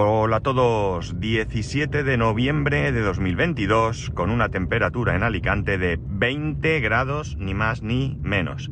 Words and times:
Hola 0.00 0.36
a 0.36 0.40
todos, 0.40 1.18
17 1.18 2.04
de 2.04 2.16
noviembre 2.16 2.92
de 2.92 3.00
2022 3.00 4.10
con 4.10 4.30
una 4.30 4.48
temperatura 4.48 5.16
en 5.16 5.24
Alicante 5.24 5.76
de 5.76 5.98
20 6.00 6.78
grados 6.78 7.36
ni 7.36 7.52
más 7.52 7.82
ni 7.82 8.16
menos. 8.22 8.70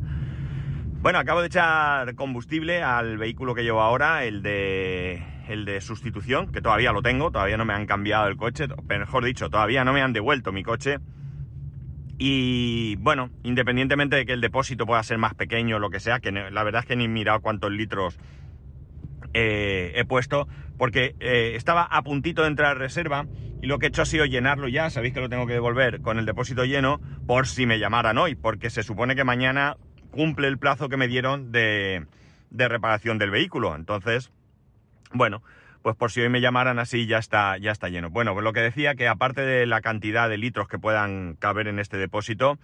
Bueno, 1.01 1.19
acabo 1.19 1.41
de 1.41 1.47
echar 1.47 2.15
combustible 2.15 2.81
al 2.81 3.17
vehículo 3.17 3.55
que 3.55 3.63
llevo 3.63 3.81
ahora, 3.81 4.23
el 4.23 4.41
de, 4.41 5.21
el 5.49 5.65
de 5.65 5.81
sustitución, 5.81 6.49
que 6.49 6.61
todavía 6.61 6.93
lo 6.93 7.01
tengo, 7.01 7.29
todavía 7.29 7.57
no 7.57 7.65
me 7.65 7.73
han 7.73 7.87
cambiado 7.87 8.29
el 8.29 8.37
coche, 8.37 8.69
mejor 8.87 9.25
dicho, 9.25 9.49
todavía 9.49 9.83
no 9.83 9.91
me 9.91 10.01
han 10.01 10.13
devuelto 10.13 10.53
mi 10.53 10.63
coche. 10.63 10.99
Y 12.17 12.95
bueno, 12.99 13.31
independientemente 13.43 14.15
de 14.15 14.25
que 14.25 14.31
el 14.31 14.39
depósito 14.39 14.85
pueda 14.85 15.03
ser 15.03 15.17
más 15.17 15.33
pequeño 15.33 15.75
o 15.75 15.79
lo 15.79 15.89
que 15.89 15.99
sea, 15.99 16.21
que 16.21 16.31
la 16.31 16.63
verdad 16.63 16.83
es 16.83 16.87
que 16.87 16.95
ni 16.95 17.03
he 17.03 17.09
mirado 17.09 17.41
cuántos 17.41 17.69
litros 17.69 18.17
eh, 19.33 19.93
he 19.95 20.05
puesto, 20.05 20.47
porque 20.77 21.15
eh, 21.19 21.53
estaba 21.55 21.83
a 21.83 22.01
puntito 22.03 22.43
de 22.43 22.49
entrar 22.49 22.71
a 22.71 22.79
reserva 22.79 23.25
y 23.61 23.67
lo 23.67 23.79
que 23.79 23.87
he 23.87 23.89
hecho 23.89 24.01
ha 24.01 24.05
sido 24.05 24.25
llenarlo 24.25 24.67
ya, 24.67 24.89
sabéis 24.89 25.13
que 25.13 25.19
lo 25.19 25.29
tengo 25.29 25.47
que 25.47 25.53
devolver 25.53 26.01
con 26.01 26.19
el 26.19 26.25
depósito 26.25 26.65
lleno 26.65 27.01
por 27.25 27.47
si 27.47 27.65
me 27.65 27.79
llamaran 27.79 28.17
hoy, 28.17 28.35
porque 28.35 28.69
se 28.69 28.83
supone 28.83 29.15
que 29.15 29.23
mañana 29.23 29.77
cumple 30.11 30.47
el 30.47 30.57
plazo 30.57 30.89
que 30.89 30.97
me 30.97 31.07
dieron 31.07 31.51
de, 31.51 32.05
de 32.49 32.67
reparación 32.67 33.17
del 33.17 33.31
vehículo. 33.31 33.75
Entonces, 33.75 34.31
bueno, 35.11 35.41
pues 35.81 35.95
por 35.95 36.11
si 36.11 36.21
hoy 36.21 36.29
me 36.29 36.41
llamaran 36.41 36.79
así 36.79 37.07
ya 37.07 37.17
está, 37.17 37.57
ya 37.57 37.71
está 37.71 37.89
lleno. 37.89 38.09
Bueno, 38.09 38.33
pues 38.33 38.43
lo 38.43 38.53
que 38.53 38.61
decía 38.61 38.95
que 38.95 39.07
aparte 39.07 39.41
de 39.41 39.65
la 39.65 39.81
cantidad 39.81 40.29
de 40.29 40.37
litros 40.37 40.67
que 40.67 40.79
puedan 40.79 41.35
caber 41.35 41.67
en 41.67 41.79
este 41.79 41.97
depósito, 41.97 42.57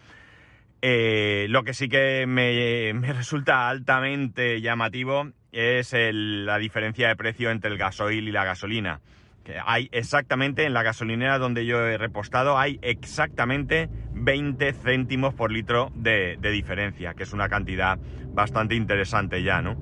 eh, 0.86 1.46
lo 1.48 1.64
que 1.64 1.74
sí 1.74 1.88
que 1.88 2.26
me, 2.28 2.92
resulta 3.14 3.70
altamente 3.70 4.60
llamativo 4.60 5.30
es 5.54 5.96
la 5.96 6.58
diferencia 6.58 7.08
de 7.08 7.16
precio 7.16 7.52
entre 7.52 7.72
el 7.72 7.78
gasoil 7.78 8.28
y 8.28 8.34
la 8.34 8.44
gasolina. 8.44 9.00
Que 9.46 9.56
hay 9.66 9.88
exactamente, 9.94 10.66
en 10.66 10.74
la 10.74 10.84
gasolinera 10.84 11.38
donde 11.38 11.66
yo 11.66 11.88
he 11.88 11.98
repostado, 11.98 12.58
hay 12.58 12.80
exactamente 12.82 13.88
20 14.12 14.74
céntimos 14.74 15.34
por 15.34 15.54
litro 15.54 15.90
de, 15.96 16.38
diferencia, 16.42 17.14
que 17.14 17.24
es 17.24 17.32
una 17.32 17.48
cantidad 17.48 17.98
bastante 18.34 18.76
interesante 18.76 19.42
ya, 19.42 19.62
¿no? 19.62 19.78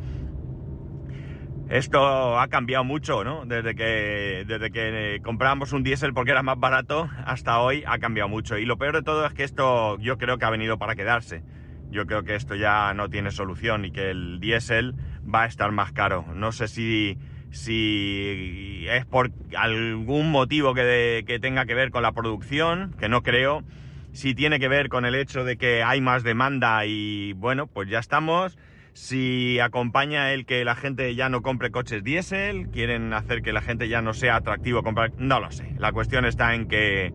Esto 1.72 2.38
ha 2.38 2.50
cambiado 2.50 2.84
mucho, 2.84 3.24
¿no? 3.24 3.46
Desde 3.46 3.76
que, 3.76 4.44
desde 4.46 4.72
que 4.72 5.22
compramos 5.24 5.72
un 5.72 5.84
diésel 5.84 6.14
porque 6.14 6.32
era 6.32 6.44
más 6.44 6.60
barato 6.60 7.10
hasta 7.26 7.62
hoy 7.62 7.86
ha 7.88 7.98
cambiado 7.98 8.28
mucho. 8.28 8.58
Y 8.58 8.66
lo 8.66 8.78
peor 8.78 8.96
de 8.96 9.04
todo 9.04 9.26
es 9.26 9.34
que 9.34 9.46
esto 9.46 9.98
yo 10.00 10.18
creo 10.18 10.38
que 10.38 10.44
ha 10.44 10.50
venido 10.50 10.78
para 10.78 10.98
quedarse. 10.98 11.44
Yo 11.90 12.06
creo 12.06 12.24
que 12.24 12.36
esto 12.36 12.56
ya 12.56 12.94
no 12.94 13.10
tiene 13.10 13.32
solución 13.32 13.86
y 13.86 13.92
que 13.92 14.12
el 14.12 14.42
diésel 14.42 14.96
va 15.24 15.44
a 15.44 15.46
estar 15.46 15.72
más 15.72 15.94
caro. 15.94 16.26
No 16.36 16.52
sé 16.52 16.68
si, 16.68 17.18
si 17.52 18.86
es 18.90 19.06
por 19.06 19.32
algún 19.58 20.30
motivo 20.30 20.74
que, 20.74 21.24
que 21.26 21.40
tenga 21.40 21.66
que 21.66 21.74
ver 21.74 21.92
con 21.92 22.04
la 22.04 22.12
producción, 22.12 22.94
que 23.00 23.08
no 23.08 23.24
creo. 23.24 23.64
Si 24.12 24.36
tiene 24.36 24.60
que 24.60 24.68
ver 24.68 24.90
con 24.90 25.06
el 25.06 25.16
hecho 25.16 25.46
de 25.46 25.56
que 25.56 25.84
hay 25.84 26.02
más 26.02 26.24
demanda 26.24 26.86
y 26.86 27.32
bueno, 27.32 27.68
pues 27.68 27.88
ya 27.88 28.00
estamos. 28.00 28.58
Si 28.94 29.60
acompaña 29.60 30.34
el 30.34 30.46
que 30.46 30.66
la 30.66 30.76
gente 30.76 31.16
ya 31.16 31.30
no 31.30 31.42
compre 31.42 31.72
coches 31.72 32.04
diésel, 32.04 32.68
quieren 32.70 33.14
hacer 33.14 33.42
que 33.42 33.54
la 33.54 33.62
gente 33.62 33.88
ya 33.88 34.02
no 34.02 34.14
sea 34.14 34.36
atractivo 34.36 34.84
comprar, 34.84 35.14
no 35.18 35.40
lo 35.40 35.52
sé. 35.52 35.74
La 35.78 35.92
cuestión 35.94 36.26
está 36.26 36.54
en 36.56 36.68
que 36.68 37.14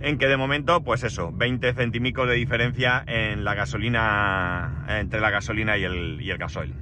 en 0.00 0.18
que 0.18 0.28
de 0.28 0.36
momento, 0.36 0.82
pues 0.84 1.02
eso, 1.02 1.32
20 1.32 1.72
centímicos 1.72 2.28
de 2.28 2.34
diferencia 2.34 3.02
en 3.06 3.44
la 3.44 3.54
gasolina, 3.54 4.84
entre 4.88 5.20
la 5.20 5.30
gasolina 5.30 5.76
y 5.78 5.84
el, 5.84 6.20
y 6.20 6.30
el 6.30 6.38
gasoil. 6.38 6.74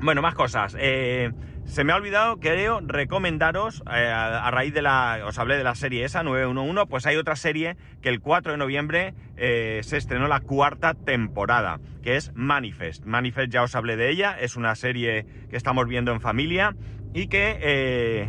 Bueno, 0.00 0.22
más 0.22 0.34
cosas. 0.34 0.74
Eh, 0.78 1.30
se 1.70 1.84
me 1.84 1.92
ha 1.92 1.96
olvidado, 1.96 2.40
creo, 2.40 2.80
recomendaros, 2.82 3.84
eh, 3.86 4.10
a, 4.10 4.50
raíz 4.50 4.74
de 4.74 4.82
la, 4.82 5.20
os 5.24 5.38
hablé 5.38 5.56
de 5.56 5.62
la 5.62 5.76
serie 5.76 6.04
esa, 6.04 6.24
911, 6.24 6.86
pues 6.86 7.06
hay 7.06 7.16
otra 7.16 7.36
serie 7.36 7.76
que 8.02 8.08
el 8.08 8.20
4 8.20 8.52
de 8.52 8.58
noviembre 8.58 9.14
eh, 9.36 9.80
se 9.84 9.96
estrenó 9.96 10.26
la 10.26 10.40
cuarta 10.40 10.94
temporada, 10.94 11.78
que 12.02 12.16
es 12.16 12.32
Manifest. 12.34 13.04
Manifest 13.04 13.52
ya 13.52 13.62
os 13.62 13.76
hablé 13.76 13.96
de 13.96 14.10
ella, 14.10 14.36
es 14.40 14.56
una 14.56 14.74
serie 14.74 15.26
que 15.48 15.56
estamos 15.56 15.86
viendo 15.86 16.10
en 16.10 16.20
familia 16.20 16.74
y 17.14 17.28
que 17.28 18.28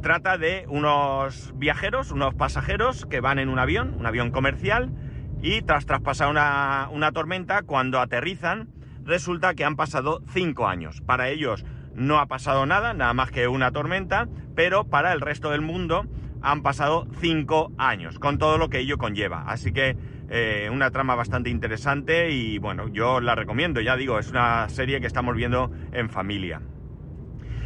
trata 0.00 0.38
de 0.38 0.64
unos 0.68 1.52
viajeros, 1.56 2.12
unos 2.12 2.32
pasajeros 2.34 3.06
que 3.06 3.20
van 3.20 3.40
en 3.40 3.48
un 3.48 3.58
avión, 3.58 3.96
un 3.98 4.06
avión 4.06 4.30
comercial, 4.30 4.92
y 5.42 5.62
tras 5.62 5.84
traspasar 5.84 6.28
una, 6.28 6.88
una 6.92 7.10
tormenta, 7.10 7.62
cuando 7.62 7.98
aterrizan, 7.98 8.68
resulta 9.02 9.54
que 9.54 9.64
han 9.64 9.74
pasado 9.74 10.22
cinco 10.32 10.68
años. 10.68 11.00
Para 11.00 11.28
ellos 11.28 11.64
no 11.94 12.18
ha 12.18 12.26
pasado 12.26 12.66
nada, 12.66 12.94
nada 12.94 13.14
más 13.14 13.30
que 13.30 13.48
una 13.48 13.70
tormenta, 13.70 14.28
pero 14.54 14.84
para 14.84 15.12
el 15.12 15.20
resto 15.20 15.50
del 15.50 15.60
mundo 15.60 16.06
han 16.42 16.62
pasado 16.62 17.06
cinco 17.20 17.72
años, 17.78 18.18
con 18.18 18.38
todo 18.38 18.58
lo 18.58 18.68
que 18.68 18.80
ello 18.80 18.98
conlleva. 18.98 19.44
Así 19.46 19.72
que 19.72 19.96
eh, 20.28 20.68
una 20.72 20.90
trama 20.90 21.14
bastante 21.14 21.50
interesante 21.50 22.30
y 22.30 22.58
bueno, 22.58 22.88
yo 22.88 23.20
la 23.20 23.34
recomiendo, 23.34 23.80
ya 23.80 23.96
digo, 23.96 24.18
es 24.18 24.30
una 24.30 24.68
serie 24.68 25.00
que 25.00 25.06
estamos 25.06 25.36
viendo 25.36 25.70
en 25.92 26.08
familia. 26.08 26.60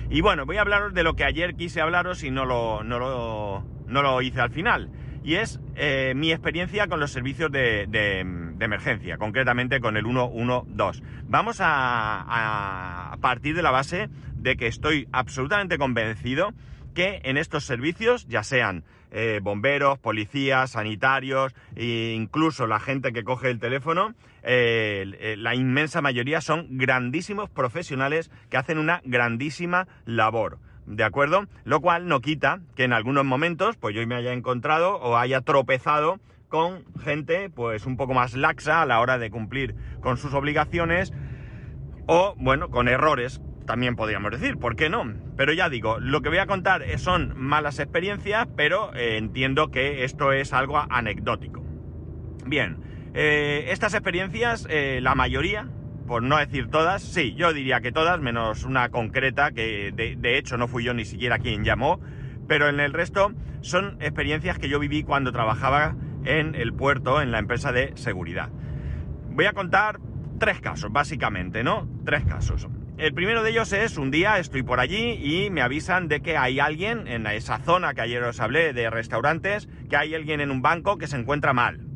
Y 0.09 0.21
bueno, 0.21 0.47
voy 0.47 0.57
a 0.57 0.61
hablaros 0.61 0.95
de 0.95 1.03
lo 1.03 1.15
que 1.15 1.25
ayer 1.25 1.57
quise 1.57 1.81
hablaros 1.81 2.23
y 2.23 2.31
no 2.31 2.45
lo, 2.45 2.85
no 2.85 2.99
lo, 2.99 3.65
no 3.87 4.03
lo 4.03 4.23
hice 4.23 4.41
al 4.41 4.51
final. 4.51 4.91
Y 5.25 5.35
es 5.35 5.61
eh, 5.75 6.13
mi 6.15 6.31
experiencia 6.31 6.87
con 6.87 7.01
los 7.01 7.11
servicios 7.11 7.51
de, 7.51 7.87
de, 7.89 8.25
emergencia, 8.65 9.19
concretamente 9.19 9.81
con 9.81 9.97
el 9.97 10.05
112. 10.05 11.03
Vamos 11.29 11.59
a, 11.61 13.17
partir 13.21 13.55
de 13.55 13.63
la 13.63 13.71
base 13.71 14.09
de 14.37 14.57
que 14.57 14.67
estoy 14.67 15.09
absolutamente 15.13 15.79
convencido 15.79 16.53
que 16.95 17.21
en 17.25 17.37
estos 17.37 17.65
servicios, 17.65 18.27
ya 18.27 18.43
sean 18.43 18.85
eh, 19.11 19.41
bomberos, 19.43 19.99
policías, 19.99 20.71
sanitarios 20.71 21.55
e 21.75 22.15
incluso 22.17 22.67
la 22.67 22.81
gente 22.81 23.13
que 23.13 23.23
coge 23.23 23.51
el 23.51 23.59
teléfono, 23.59 24.15
eh, 24.43 25.35
la 25.39 25.55
inmensa 25.55 26.01
mayoría 26.01 26.41
son 26.41 26.79
grandísimos 26.79 27.51
profesionales 27.51 28.31
que 28.49 28.57
hacen 28.57 28.79
una 28.79 29.03
grandísima 29.05 29.89
labor. 30.07 30.59
¿De 30.87 31.03
acuerdo? 31.03 31.47
Lo 31.65 31.81
cual 31.81 32.07
no 32.07 32.21
quita 32.21 32.61
que 32.77 32.85
en 32.85 32.93
algunos 32.93 33.25
momentos, 33.25 33.77
pues 33.77 33.95
yo 33.95 34.07
me 34.07 34.15
haya 34.15 34.33
encontrado 34.33 34.97
o 34.97 35.17
haya 35.17 35.41
tropezado 35.41 36.21
con 36.49 36.85
gente, 37.01 37.51
pues 37.51 37.87
un 37.87 37.97
poco 37.97 38.15
más 38.15 38.35
laxa 38.35 38.83
a 38.83 38.87
la 38.87 39.01
hora 39.01 39.19
de 39.19 39.31
cumplir 39.31 39.75
con 40.01 40.17
sus 40.17 40.35
obligaciones 40.35 41.13
o, 42.07 42.35
bueno, 42.39 42.71
con 42.71 42.89
errores 42.89 43.41
también 43.67 43.97
podríamos 43.97 44.31
decir, 44.31 44.57
¿por 44.57 44.77
qué 44.77 44.89
no? 44.89 45.13
Pero 45.37 45.53
ya 45.53 45.69
digo, 45.69 45.99
lo 45.99 46.23
que 46.23 46.31
voy 46.31 46.39
a 46.39 46.47
contar 46.47 46.85
son 46.99 47.35
malas 47.37 47.79
experiencias, 47.79 48.47
pero 48.57 48.95
eh, 48.95 49.19
entiendo 49.19 49.71
que 49.71 50.05
esto 50.05 50.33
es 50.33 50.53
algo 50.53 50.79
anecdótico. 50.89 51.63
Bien, 52.47 52.79
eh, 53.13 53.67
estas 53.69 53.93
experiencias, 53.95 54.67
eh, 54.71 55.01
la 55.03 55.15
mayoría, 55.15 55.69
por 56.07 56.23
no 56.23 56.39
decir 56.39 56.69
todas, 56.69 57.03
sí, 57.03 57.35
yo 57.35 57.53
diría 57.53 57.81
que 57.81 57.93
todas, 57.93 58.21
menos 58.21 58.65
una 58.65 58.89
concreta, 58.89 59.51
que 59.51 59.93
de, 59.93 60.17
de 60.17 60.39
hecho 60.39 60.57
no 60.57 60.69
fui 60.69 60.85
yo 60.85 60.95
ni 60.95 61.05
siquiera 61.05 61.39
quien 61.39 61.65
llamó, 61.65 62.01
pero 62.47 62.69
en 62.69 62.79
el 62.79 62.93
resto 62.93 63.33
son 63.61 63.97
experiencias 64.01 64.59
que 64.59 64.69
yo 64.69 64.79
viví 64.79 65.03
cuando 65.03 65.33
trabajaba 65.33 65.97
en 66.27 66.55
el 66.55 66.73
puerto, 66.73 67.23
en 67.23 67.33
la 67.33 67.39
empresa 67.39 67.73
de 67.73 67.93
seguridad. 67.97 68.51
Voy 69.31 69.47
a 69.47 69.53
contar 69.53 69.99
tres 70.39 70.61
casos, 70.61 70.93
básicamente, 70.93 71.65
¿no? 71.65 71.89
Tres 72.05 72.25
casos. 72.25 72.69
El 72.99 73.13
primero 73.13 73.43
de 73.43 73.51
ellos 73.51 73.73
es 73.73 73.99
un 73.99 74.11
día 74.11 74.39
estoy 74.39 74.63
por 74.63 74.81
allí 74.81 75.19
y 75.23 75.51
me 75.51 75.61
avisan 75.61 76.09
de 76.09 76.23
que 76.23 76.39
hay 76.39 76.61
alguien 76.61 77.07
en 77.09 77.27
esa 77.27 77.59
zona 77.59 77.93
que 77.93 78.01
ayer 78.01 78.23
os 78.23 78.41
hablé 78.41 78.73
de 78.73 78.89
restaurantes, 78.89 79.69
que 79.91 79.97
hay 79.97 80.15
alguien 80.15 80.41
en 80.41 80.51
un 80.51 80.63
banco 80.63 80.97
que 80.97 81.07
se 81.07 81.17
encuentra 81.17 81.53
mal, 81.53 81.87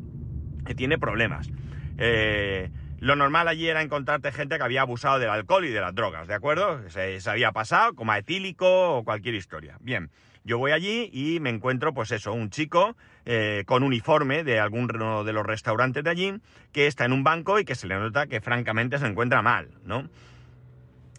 que 0.63 0.75
tiene 0.75 0.99
problemas. 0.99 1.49
Eh, 1.97 2.69
lo 2.99 3.15
normal 3.15 3.47
allí 3.47 3.67
era 3.67 3.81
encontrarte 3.81 4.31
gente 4.31 4.57
que 4.57 4.63
había 4.63 4.81
abusado 4.81 5.17
del 5.17 5.29
alcohol 5.29 5.65
y 5.65 5.71
de 5.71 5.81
las 5.81 5.95
drogas, 5.95 6.27
¿de 6.27 6.35
acuerdo? 6.35 6.87
Se, 6.89 7.19
había 7.27 7.51
pasado, 7.51 7.95
como 7.95 8.13
etílico 8.13 8.97
o 8.97 9.03
cualquier 9.03 9.33
historia. 9.33 9.77
Bien, 9.81 10.11
Yo 10.43 10.57
voy 10.57 10.71
allí 10.71 11.09
y 11.13 11.39
me 11.39 11.51
encuentro, 11.51 11.93
pues 11.93 12.11
eso, 12.11 12.33
un 12.33 12.49
chico 12.49 12.95
eh, 13.25 13.63
con 13.67 13.83
uniforme 13.83 14.43
de 14.43 14.59
alguno 14.59 15.23
de 15.23 15.33
los 15.33 15.45
restaurantes 15.45 16.03
de 16.03 16.09
allí, 16.09 16.33
que 16.71 16.87
está 16.87 17.05
en 17.05 17.13
un 17.13 17.23
banco 17.23 17.59
y 17.59 17.65
que 17.65 17.75
se 17.75 17.87
le 17.87 17.95
nota 17.95 18.25
que 18.25 18.41
francamente 18.41 18.97
se 18.97 19.05
encuentra 19.05 19.41
mal, 19.41 19.69
¿no? 19.85 20.09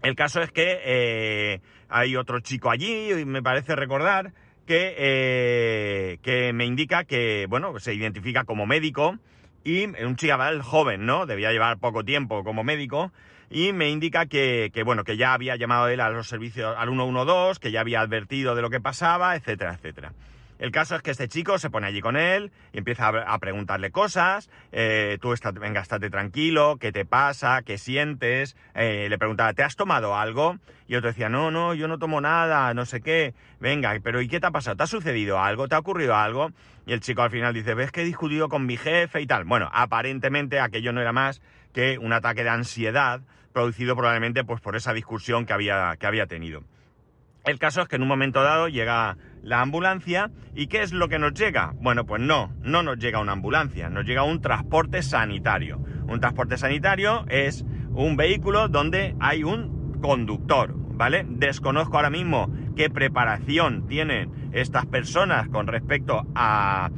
El 0.02 0.16
caso 0.16 0.40
es 0.40 0.50
que 0.50 0.80
eh, 0.84 1.60
hay 1.88 2.16
otro 2.16 2.40
chico 2.40 2.70
allí, 2.70 3.12
y 3.12 3.24
me 3.24 3.42
parece 3.42 3.76
recordar, 3.76 4.32
que, 4.66 4.94
eh, 4.96 6.18
que 6.22 6.52
me 6.52 6.64
indica 6.64 7.04
que, 7.04 7.46
bueno, 7.48 7.78
se 7.78 7.94
identifica 7.94 8.44
como 8.44 8.66
médico 8.66 9.18
y 9.64 9.84
un 9.84 10.16
chaval 10.16 10.62
joven, 10.62 11.06
¿no? 11.06 11.26
Debía 11.26 11.52
llevar 11.52 11.78
poco 11.78 12.04
tiempo 12.04 12.42
como 12.42 12.64
médico 12.64 13.12
y 13.52 13.72
me 13.72 13.90
indica 13.90 14.26
que, 14.26 14.70
que, 14.72 14.82
bueno, 14.82 15.04
que 15.04 15.16
ya 15.16 15.34
había 15.34 15.56
llamado 15.56 15.88
él 15.88 16.00
a 16.00 16.10
los 16.10 16.26
servicios, 16.28 16.74
al 16.76 16.88
112, 16.88 17.60
que 17.60 17.70
ya 17.70 17.80
había 17.80 18.00
advertido 18.00 18.54
de 18.54 18.62
lo 18.62 18.70
que 18.70 18.80
pasaba, 18.80 19.36
etcétera, 19.36 19.74
etcétera. 19.74 20.12
El 20.62 20.70
caso 20.70 20.94
es 20.94 21.02
que 21.02 21.10
este 21.10 21.26
chico 21.26 21.58
se 21.58 21.70
pone 21.70 21.88
allí 21.88 22.00
con 22.00 22.16
él 22.16 22.52
y 22.72 22.78
empieza 22.78 23.08
a, 23.08 23.38
preguntarle 23.40 23.90
cosas. 23.90 24.48
Eh, 24.70 25.18
tú 25.20 25.32
está, 25.32 25.50
venga, 25.50 25.80
estate 25.80 26.08
tranquilo, 26.08 26.76
¿qué 26.80 26.92
te 26.92 27.04
pasa? 27.04 27.62
¿Qué 27.62 27.78
sientes? 27.78 28.56
Eh, 28.74 29.08
le 29.10 29.18
preguntaba, 29.18 29.54
¿te 29.54 29.64
has 29.64 29.74
tomado 29.74 30.16
algo? 30.16 30.58
Y 30.86 30.94
otro 30.94 31.08
decía, 31.08 31.28
no, 31.28 31.50
no, 31.50 31.74
yo 31.74 31.88
no 31.88 31.98
tomo 31.98 32.20
nada, 32.20 32.72
no 32.74 32.86
sé 32.86 33.00
qué. 33.00 33.34
Venga, 33.58 33.98
pero 34.04 34.20
¿y 34.20 34.28
qué 34.28 34.38
te 34.38 34.46
ha 34.46 34.52
pasado? 34.52 34.76
¿Te 34.76 34.84
ha 34.84 34.86
sucedido 34.86 35.40
algo? 35.40 35.66
¿Te 35.66 35.74
ha 35.74 35.80
ocurrido 35.80 36.14
algo? 36.14 36.52
Y 36.86 36.92
el 36.92 37.00
chico 37.00 37.22
al 37.22 37.30
final 37.32 37.52
dice, 37.52 37.74
¿ves 37.74 37.90
que 37.90 38.02
he 38.02 38.04
discutido 38.04 38.48
con 38.48 38.64
mi 38.64 38.76
jefe 38.76 39.20
y 39.20 39.26
tal? 39.26 39.42
Bueno, 39.42 39.68
aparentemente 39.72 40.60
aquello 40.60 40.92
no 40.92 41.00
era 41.00 41.12
más 41.12 41.42
que 41.72 41.98
un 41.98 42.12
ataque 42.12 42.44
de 42.44 42.50
ansiedad 42.50 43.20
producido 43.52 43.94
probablemente 43.94 44.44
pues, 44.44 44.60
por 44.60 44.76
esa 44.76 44.92
discusión 44.92 45.46
que 45.46 45.52
había, 45.52 45.96
que 45.98 46.06
había 46.06 46.26
tenido. 46.26 46.62
El 47.44 47.58
caso 47.58 47.82
es 47.82 47.88
que 47.88 47.96
en 47.96 48.02
un 48.02 48.08
momento 48.08 48.42
dado 48.42 48.68
llega 48.68 49.16
la 49.42 49.60
ambulancia 49.60 50.30
y 50.54 50.68
¿qué 50.68 50.82
es 50.82 50.92
lo 50.92 51.08
que 51.08 51.18
nos 51.18 51.34
llega? 51.34 51.72
Bueno, 51.80 52.06
pues 52.06 52.22
no, 52.22 52.52
no 52.62 52.84
nos 52.84 52.98
llega 52.98 53.18
una 53.18 53.32
ambulancia, 53.32 53.88
nos 53.88 54.04
llega 54.04 54.22
un 54.22 54.40
transporte 54.40 55.02
sanitario. 55.02 55.78
Un 56.06 56.20
transporte 56.20 56.56
sanitario 56.56 57.24
es 57.28 57.64
un 57.94 58.16
vehículo 58.16 58.68
donde 58.68 59.16
hay 59.18 59.42
un 59.42 60.00
conductor, 60.00 60.72
¿vale? 60.76 61.26
Desconozco 61.28 61.96
ahora 61.96 62.10
mismo 62.10 62.48
qué 62.76 62.90
preparación 62.90 63.88
tienen 63.88 64.50
estas 64.52 64.86
personas 64.86 65.48
con 65.48 65.66
respecto 65.66 66.24
a 66.36 66.90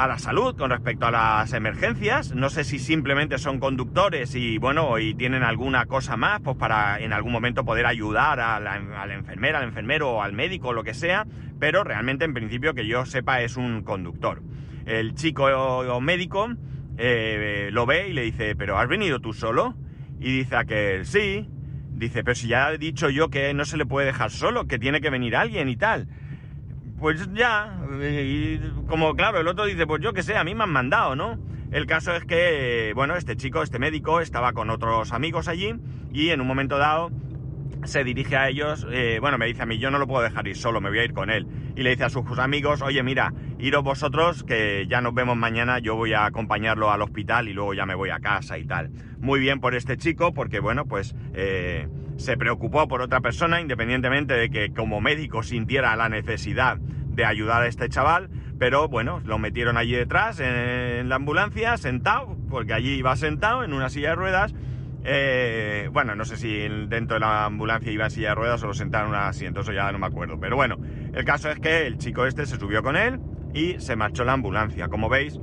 a 0.00 0.06
la 0.06 0.18
salud 0.18 0.56
con 0.56 0.70
respecto 0.70 1.06
a 1.06 1.10
las 1.10 1.52
emergencias. 1.52 2.34
No 2.34 2.48
sé 2.48 2.64
si 2.64 2.78
simplemente 2.78 3.36
son 3.36 3.60
conductores 3.60 4.34
y 4.34 4.56
bueno, 4.56 4.98
y 4.98 5.14
tienen 5.14 5.42
alguna 5.42 5.84
cosa 5.84 6.16
más, 6.16 6.40
pues 6.40 6.56
para 6.56 6.98
en 7.00 7.12
algún 7.12 7.32
momento 7.32 7.66
poder 7.66 7.84
ayudar 7.84 8.40
a 8.40 8.58
la, 8.60 8.76
enfermera, 9.12 9.58
al 9.58 9.64
enfermero 9.64 10.12
o 10.12 10.22
al 10.22 10.32
médico 10.32 10.68
o 10.68 10.72
lo 10.72 10.84
que 10.84 10.94
sea, 10.94 11.26
pero 11.58 11.84
realmente 11.84 12.24
en 12.24 12.32
principio 12.32 12.72
que 12.72 12.86
yo 12.86 13.04
sepa 13.04 13.42
es 13.42 13.58
un 13.58 13.82
conductor. 13.82 14.42
El 14.86 15.14
chico 15.14 15.44
o, 15.44 16.00
médico 16.00 16.48
eh, 16.96 17.68
lo 17.70 17.84
ve 17.84 18.08
y 18.08 18.14
le 18.14 18.22
dice, 18.22 18.56
pero 18.56 18.78
¿has 18.78 18.88
venido 18.88 19.20
tú 19.20 19.34
solo? 19.34 19.74
Y 20.18 20.32
dice 20.38 20.56
que 20.66 21.00
sí. 21.04 21.46
Dice, 21.92 22.24
pero 22.24 22.34
si 22.34 22.48
ya 22.48 22.72
he 22.72 22.78
dicho 22.78 23.10
yo 23.10 23.28
que 23.28 23.52
no 23.52 23.66
se 23.66 23.76
le 23.76 23.84
puede 23.84 24.06
dejar 24.06 24.30
solo, 24.30 24.66
que 24.66 24.78
tiene 24.78 25.02
que 25.02 25.10
venir 25.10 25.36
alguien 25.36 25.68
y 25.68 25.76
tal. 25.76 26.08
Pues 27.00 27.32
ya, 27.32 27.74
y 28.02 28.58
como 28.86 29.14
claro, 29.14 29.40
el 29.40 29.48
otro 29.48 29.64
dice, 29.64 29.86
pues 29.86 30.02
yo 30.02 30.12
que 30.12 30.22
sé, 30.22 30.36
a 30.36 30.44
mí 30.44 30.54
me 30.54 30.64
han 30.64 30.70
mandado, 30.70 31.16
¿no? 31.16 31.38
El 31.72 31.86
caso 31.86 32.14
es 32.14 32.26
que, 32.26 32.92
bueno, 32.94 33.16
este 33.16 33.36
chico, 33.36 33.62
este 33.62 33.78
médico, 33.78 34.20
estaba 34.20 34.52
con 34.52 34.68
otros 34.68 35.12
amigos 35.12 35.48
allí 35.48 35.74
y 36.12 36.28
en 36.28 36.42
un 36.42 36.46
momento 36.46 36.76
dado 36.76 37.10
se 37.84 38.04
dirige 38.04 38.36
a 38.36 38.48
ellos, 38.48 38.86
eh, 38.90 39.18
bueno, 39.20 39.38
me 39.38 39.46
dice 39.46 39.62
a 39.62 39.66
mí, 39.66 39.78
yo 39.78 39.90
no 39.90 39.98
lo 39.98 40.06
puedo 40.06 40.22
dejar 40.22 40.46
ir 40.46 40.56
solo, 40.56 40.80
me 40.80 40.90
voy 40.90 40.98
a 40.98 41.04
ir 41.04 41.12
con 41.12 41.30
él. 41.30 41.46
Y 41.76 41.82
le 41.82 41.90
dice 41.90 42.04
a 42.04 42.10
sus 42.10 42.38
amigos, 42.38 42.82
oye, 42.82 43.02
mira, 43.02 43.32
iros 43.58 43.82
vosotros, 43.82 44.44
que 44.44 44.86
ya 44.88 45.00
nos 45.00 45.14
vemos 45.14 45.36
mañana, 45.36 45.78
yo 45.78 45.96
voy 45.96 46.12
a 46.12 46.26
acompañarlo 46.26 46.90
al 46.90 47.02
hospital 47.02 47.48
y 47.48 47.52
luego 47.52 47.74
ya 47.74 47.86
me 47.86 47.94
voy 47.94 48.10
a 48.10 48.20
casa 48.20 48.58
y 48.58 48.64
tal. 48.64 48.90
Muy 49.18 49.40
bien 49.40 49.60
por 49.60 49.74
este 49.74 49.96
chico, 49.96 50.32
porque 50.32 50.60
bueno, 50.60 50.86
pues 50.86 51.14
eh, 51.34 51.88
se 52.16 52.36
preocupó 52.36 52.86
por 52.86 53.00
otra 53.00 53.20
persona, 53.20 53.60
independientemente 53.60 54.34
de 54.34 54.50
que 54.50 54.72
como 54.72 55.00
médico 55.00 55.42
sintiera 55.42 55.96
la 55.96 56.08
necesidad 56.08 56.78
de 56.78 57.24
ayudar 57.24 57.62
a 57.62 57.66
este 57.66 57.88
chaval, 57.88 58.30
pero 58.58 58.88
bueno, 58.88 59.20
lo 59.24 59.38
metieron 59.38 59.76
allí 59.78 59.92
detrás 59.92 60.38
en 60.38 61.08
la 61.08 61.16
ambulancia, 61.16 61.76
sentado, 61.78 62.36
porque 62.50 62.74
allí 62.74 62.92
iba 62.92 63.16
sentado 63.16 63.64
en 63.64 63.72
una 63.72 63.88
silla 63.88 64.10
de 64.10 64.14
ruedas. 64.16 64.54
Eh, 65.04 65.88
bueno, 65.92 66.14
no 66.14 66.24
sé 66.24 66.36
si 66.36 66.68
dentro 66.88 67.14
de 67.14 67.20
la 67.20 67.46
ambulancia 67.46 67.90
iba 67.90 68.04
en 68.04 68.10
silla 68.10 68.30
de 68.30 68.34
ruedas 68.34 68.62
o 68.62 68.66
lo 68.66 68.74
sentaron 68.74 69.08
en 69.08 69.14
un 69.14 69.20
asiento, 69.20 69.60
eso 69.60 69.72
ya 69.72 69.90
no 69.92 69.98
me 69.98 70.06
acuerdo. 70.06 70.38
Pero 70.38 70.56
bueno, 70.56 70.76
el 71.14 71.24
caso 71.24 71.50
es 71.50 71.58
que 71.58 71.86
el 71.86 71.98
chico 71.98 72.26
este 72.26 72.46
se 72.46 72.58
subió 72.58 72.82
con 72.82 72.96
él 72.96 73.20
y 73.54 73.80
se 73.80 73.96
marchó 73.96 74.24
la 74.24 74.32
ambulancia. 74.32 74.88
Como 74.88 75.08
veis, 75.08 75.38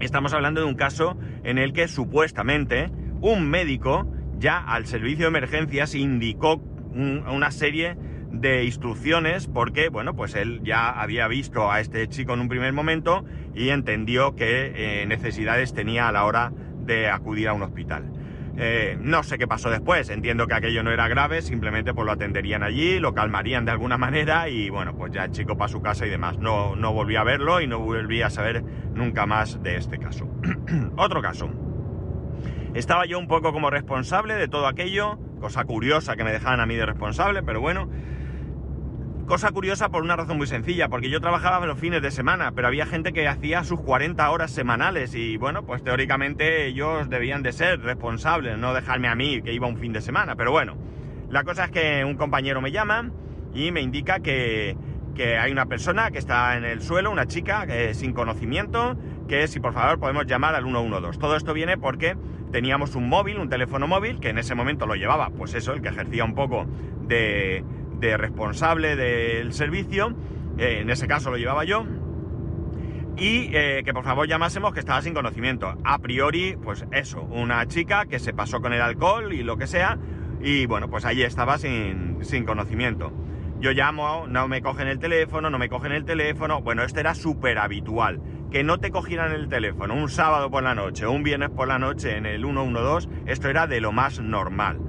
estamos 0.00 0.32
hablando 0.32 0.60
de 0.60 0.66
un 0.66 0.74
caso 0.74 1.16
en 1.44 1.58
el 1.58 1.72
que 1.72 1.88
supuestamente 1.88 2.90
un 3.20 3.48
médico 3.48 4.06
ya 4.38 4.58
al 4.58 4.86
servicio 4.86 5.26
de 5.26 5.28
emergencias 5.28 5.94
indicó 5.94 6.56
una 6.94 7.50
serie 7.50 7.96
de 8.32 8.64
instrucciones 8.64 9.46
porque, 9.46 9.88
bueno, 9.88 10.14
pues 10.14 10.34
él 10.34 10.60
ya 10.64 10.90
había 10.90 11.28
visto 11.28 11.70
a 11.70 11.80
este 11.80 12.08
chico 12.08 12.34
en 12.34 12.40
un 12.40 12.48
primer 12.48 12.72
momento 12.72 13.24
y 13.54 13.68
entendió 13.68 14.34
que 14.34 14.72
eh, 14.74 15.06
necesidades 15.06 15.72
tenía 15.72 16.08
a 16.08 16.12
la 16.12 16.24
hora 16.24 16.52
de 16.84 17.08
acudir 17.08 17.48
a 17.48 17.52
un 17.52 17.62
hospital. 17.62 18.11
Eh, 18.56 18.96
no 19.00 19.22
sé 19.22 19.38
qué 19.38 19.46
pasó 19.46 19.70
después, 19.70 20.10
entiendo 20.10 20.46
que 20.46 20.54
aquello 20.54 20.82
no 20.82 20.90
era 20.90 21.08
grave, 21.08 21.40
simplemente 21.40 21.94
pues 21.94 22.04
lo 22.04 22.12
atenderían 22.12 22.62
allí, 22.62 22.98
lo 22.98 23.14
calmarían 23.14 23.64
de 23.64 23.72
alguna 23.72 23.98
manera 23.98 24.48
y 24.48 24.68
bueno, 24.70 24.94
pues 24.94 25.12
ya 25.12 25.24
el 25.24 25.30
chico 25.30 25.56
para 25.56 25.68
su 25.68 25.80
casa 25.80 26.06
y 26.06 26.10
demás. 26.10 26.38
No, 26.38 26.76
no 26.76 26.92
volví 26.92 27.16
a 27.16 27.24
verlo 27.24 27.60
y 27.60 27.66
no 27.66 27.78
volví 27.78 28.22
a 28.22 28.30
saber 28.30 28.62
nunca 28.94 29.26
más 29.26 29.62
de 29.62 29.76
este 29.76 29.98
caso. 29.98 30.28
Otro 30.96 31.22
caso. 31.22 31.50
Estaba 32.74 33.04
yo 33.04 33.18
un 33.18 33.28
poco 33.28 33.52
como 33.52 33.68
responsable 33.68 34.34
de 34.34 34.48
todo 34.48 34.66
aquello, 34.66 35.18
cosa 35.40 35.64
curiosa 35.64 36.16
que 36.16 36.24
me 36.24 36.32
dejaban 36.32 36.60
a 36.60 36.66
mí 36.66 36.74
de 36.74 36.86
responsable, 36.86 37.42
pero 37.42 37.60
bueno. 37.60 37.90
Cosa 39.26 39.52
curiosa 39.52 39.88
por 39.88 40.02
una 40.02 40.16
razón 40.16 40.36
muy 40.36 40.48
sencilla, 40.48 40.88
porque 40.88 41.08
yo 41.08 41.20
trabajaba 41.20 41.64
los 41.64 41.78
fines 41.78 42.02
de 42.02 42.10
semana, 42.10 42.52
pero 42.52 42.66
había 42.66 42.86
gente 42.86 43.12
que 43.12 43.28
hacía 43.28 43.62
sus 43.62 43.80
40 43.80 44.28
horas 44.30 44.50
semanales 44.50 45.14
y 45.14 45.36
bueno, 45.36 45.64
pues 45.64 45.82
teóricamente 45.82 46.66
ellos 46.66 47.08
debían 47.08 47.42
de 47.42 47.52
ser 47.52 47.80
responsables, 47.80 48.58
no 48.58 48.74
dejarme 48.74 49.08
a 49.08 49.14
mí 49.14 49.40
que 49.40 49.52
iba 49.52 49.68
un 49.68 49.78
fin 49.78 49.92
de 49.92 50.00
semana, 50.00 50.34
pero 50.34 50.50
bueno, 50.50 50.76
la 51.30 51.44
cosa 51.44 51.66
es 51.66 51.70
que 51.70 52.04
un 52.04 52.16
compañero 52.16 52.60
me 52.60 52.72
llama 52.72 53.10
y 53.54 53.70
me 53.70 53.80
indica 53.80 54.18
que, 54.20 54.76
que 55.14 55.38
hay 55.38 55.52
una 55.52 55.66
persona 55.66 56.10
que 56.10 56.18
está 56.18 56.56
en 56.56 56.64
el 56.64 56.82
suelo, 56.82 57.10
una 57.10 57.26
chica 57.26 57.66
sin 57.94 58.12
conocimiento, 58.12 58.96
que 59.28 59.46
si 59.46 59.60
por 59.60 59.72
favor 59.72 60.00
podemos 60.00 60.26
llamar 60.26 60.56
al 60.56 60.64
112. 60.64 61.18
Todo 61.20 61.36
esto 61.36 61.54
viene 61.54 61.78
porque 61.78 62.16
teníamos 62.50 62.96
un 62.96 63.08
móvil, 63.08 63.38
un 63.38 63.48
teléfono 63.48 63.86
móvil, 63.86 64.18
que 64.20 64.30
en 64.30 64.38
ese 64.38 64.54
momento 64.54 64.84
lo 64.86 64.94
llevaba, 64.94 65.30
pues 65.30 65.54
eso, 65.54 65.72
el 65.72 65.80
que 65.80 65.88
ejercía 65.88 66.24
un 66.24 66.34
poco 66.34 66.66
de, 67.06 67.64
responsable 68.16 68.96
del 68.96 69.52
servicio, 69.52 70.14
eh, 70.58 70.80
en 70.80 70.90
ese 70.90 71.06
caso 71.06 71.30
lo 71.30 71.36
llevaba 71.36 71.64
yo, 71.64 71.84
y 73.16 73.50
eh, 73.54 73.82
que 73.84 73.92
por 73.92 74.04
favor 74.04 74.26
llamásemos 74.26 74.72
que 74.72 74.80
estaba 74.80 75.02
sin 75.02 75.14
conocimiento. 75.14 75.74
A 75.84 75.98
priori, 75.98 76.56
pues 76.62 76.84
eso, 76.92 77.22
una 77.22 77.66
chica 77.66 78.06
que 78.06 78.18
se 78.18 78.32
pasó 78.32 78.60
con 78.60 78.72
el 78.72 78.80
alcohol 78.80 79.32
y 79.32 79.42
lo 79.42 79.56
que 79.56 79.66
sea, 79.66 79.98
y 80.40 80.66
bueno, 80.66 80.88
pues 80.88 81.04
allí 81.04 81.22
estaba 81.22 81.58
sin, 81.58 82.18
sin 82.24 82.44
conocimiento. 82.44 83.12
Yo 83.60 83.70
llamo, 83.70 84.26
no 84.26 84.48
me 84.48 84.60
cogen 84.60 84.88
el 84.88 84.98
teléfono, 84.98 85.48
no 85.48 85.56
me 85.56 85.68
cogen 85.68 85.92
el 85.92 86.04
teléfono. 86.04 86.62
Bueno, 86.62 86.82
esto 86.82 86.98
era 86.98 87.14
súper 87.14 87.58
habitual. 87.58 88.20
Que 88.50 88.64
no 88.64 88.80
te 88.80 88.90
cogieran 88.90 89.30
el 89.30 89.48
teléfono 89.48 89.94
un 89.94 90.08
sábado 90.08 90.50
por 90.50 90.64
la 90.64 90.74
noche 90.74 91.06
un 91.06 91.22
viernes 91.22 91.50
por 91.50 91.68
la 91.68 91.78
noche 91.78 92.16
en 92.16 92.26
el 92.26 92.42
112, 92.42 93.08
esto 93.26 93.48
era 93.48 93.68
de 93.68 93.80
lo 93.80 93.92
más 93.92 94.18
normal. 94.18 94.80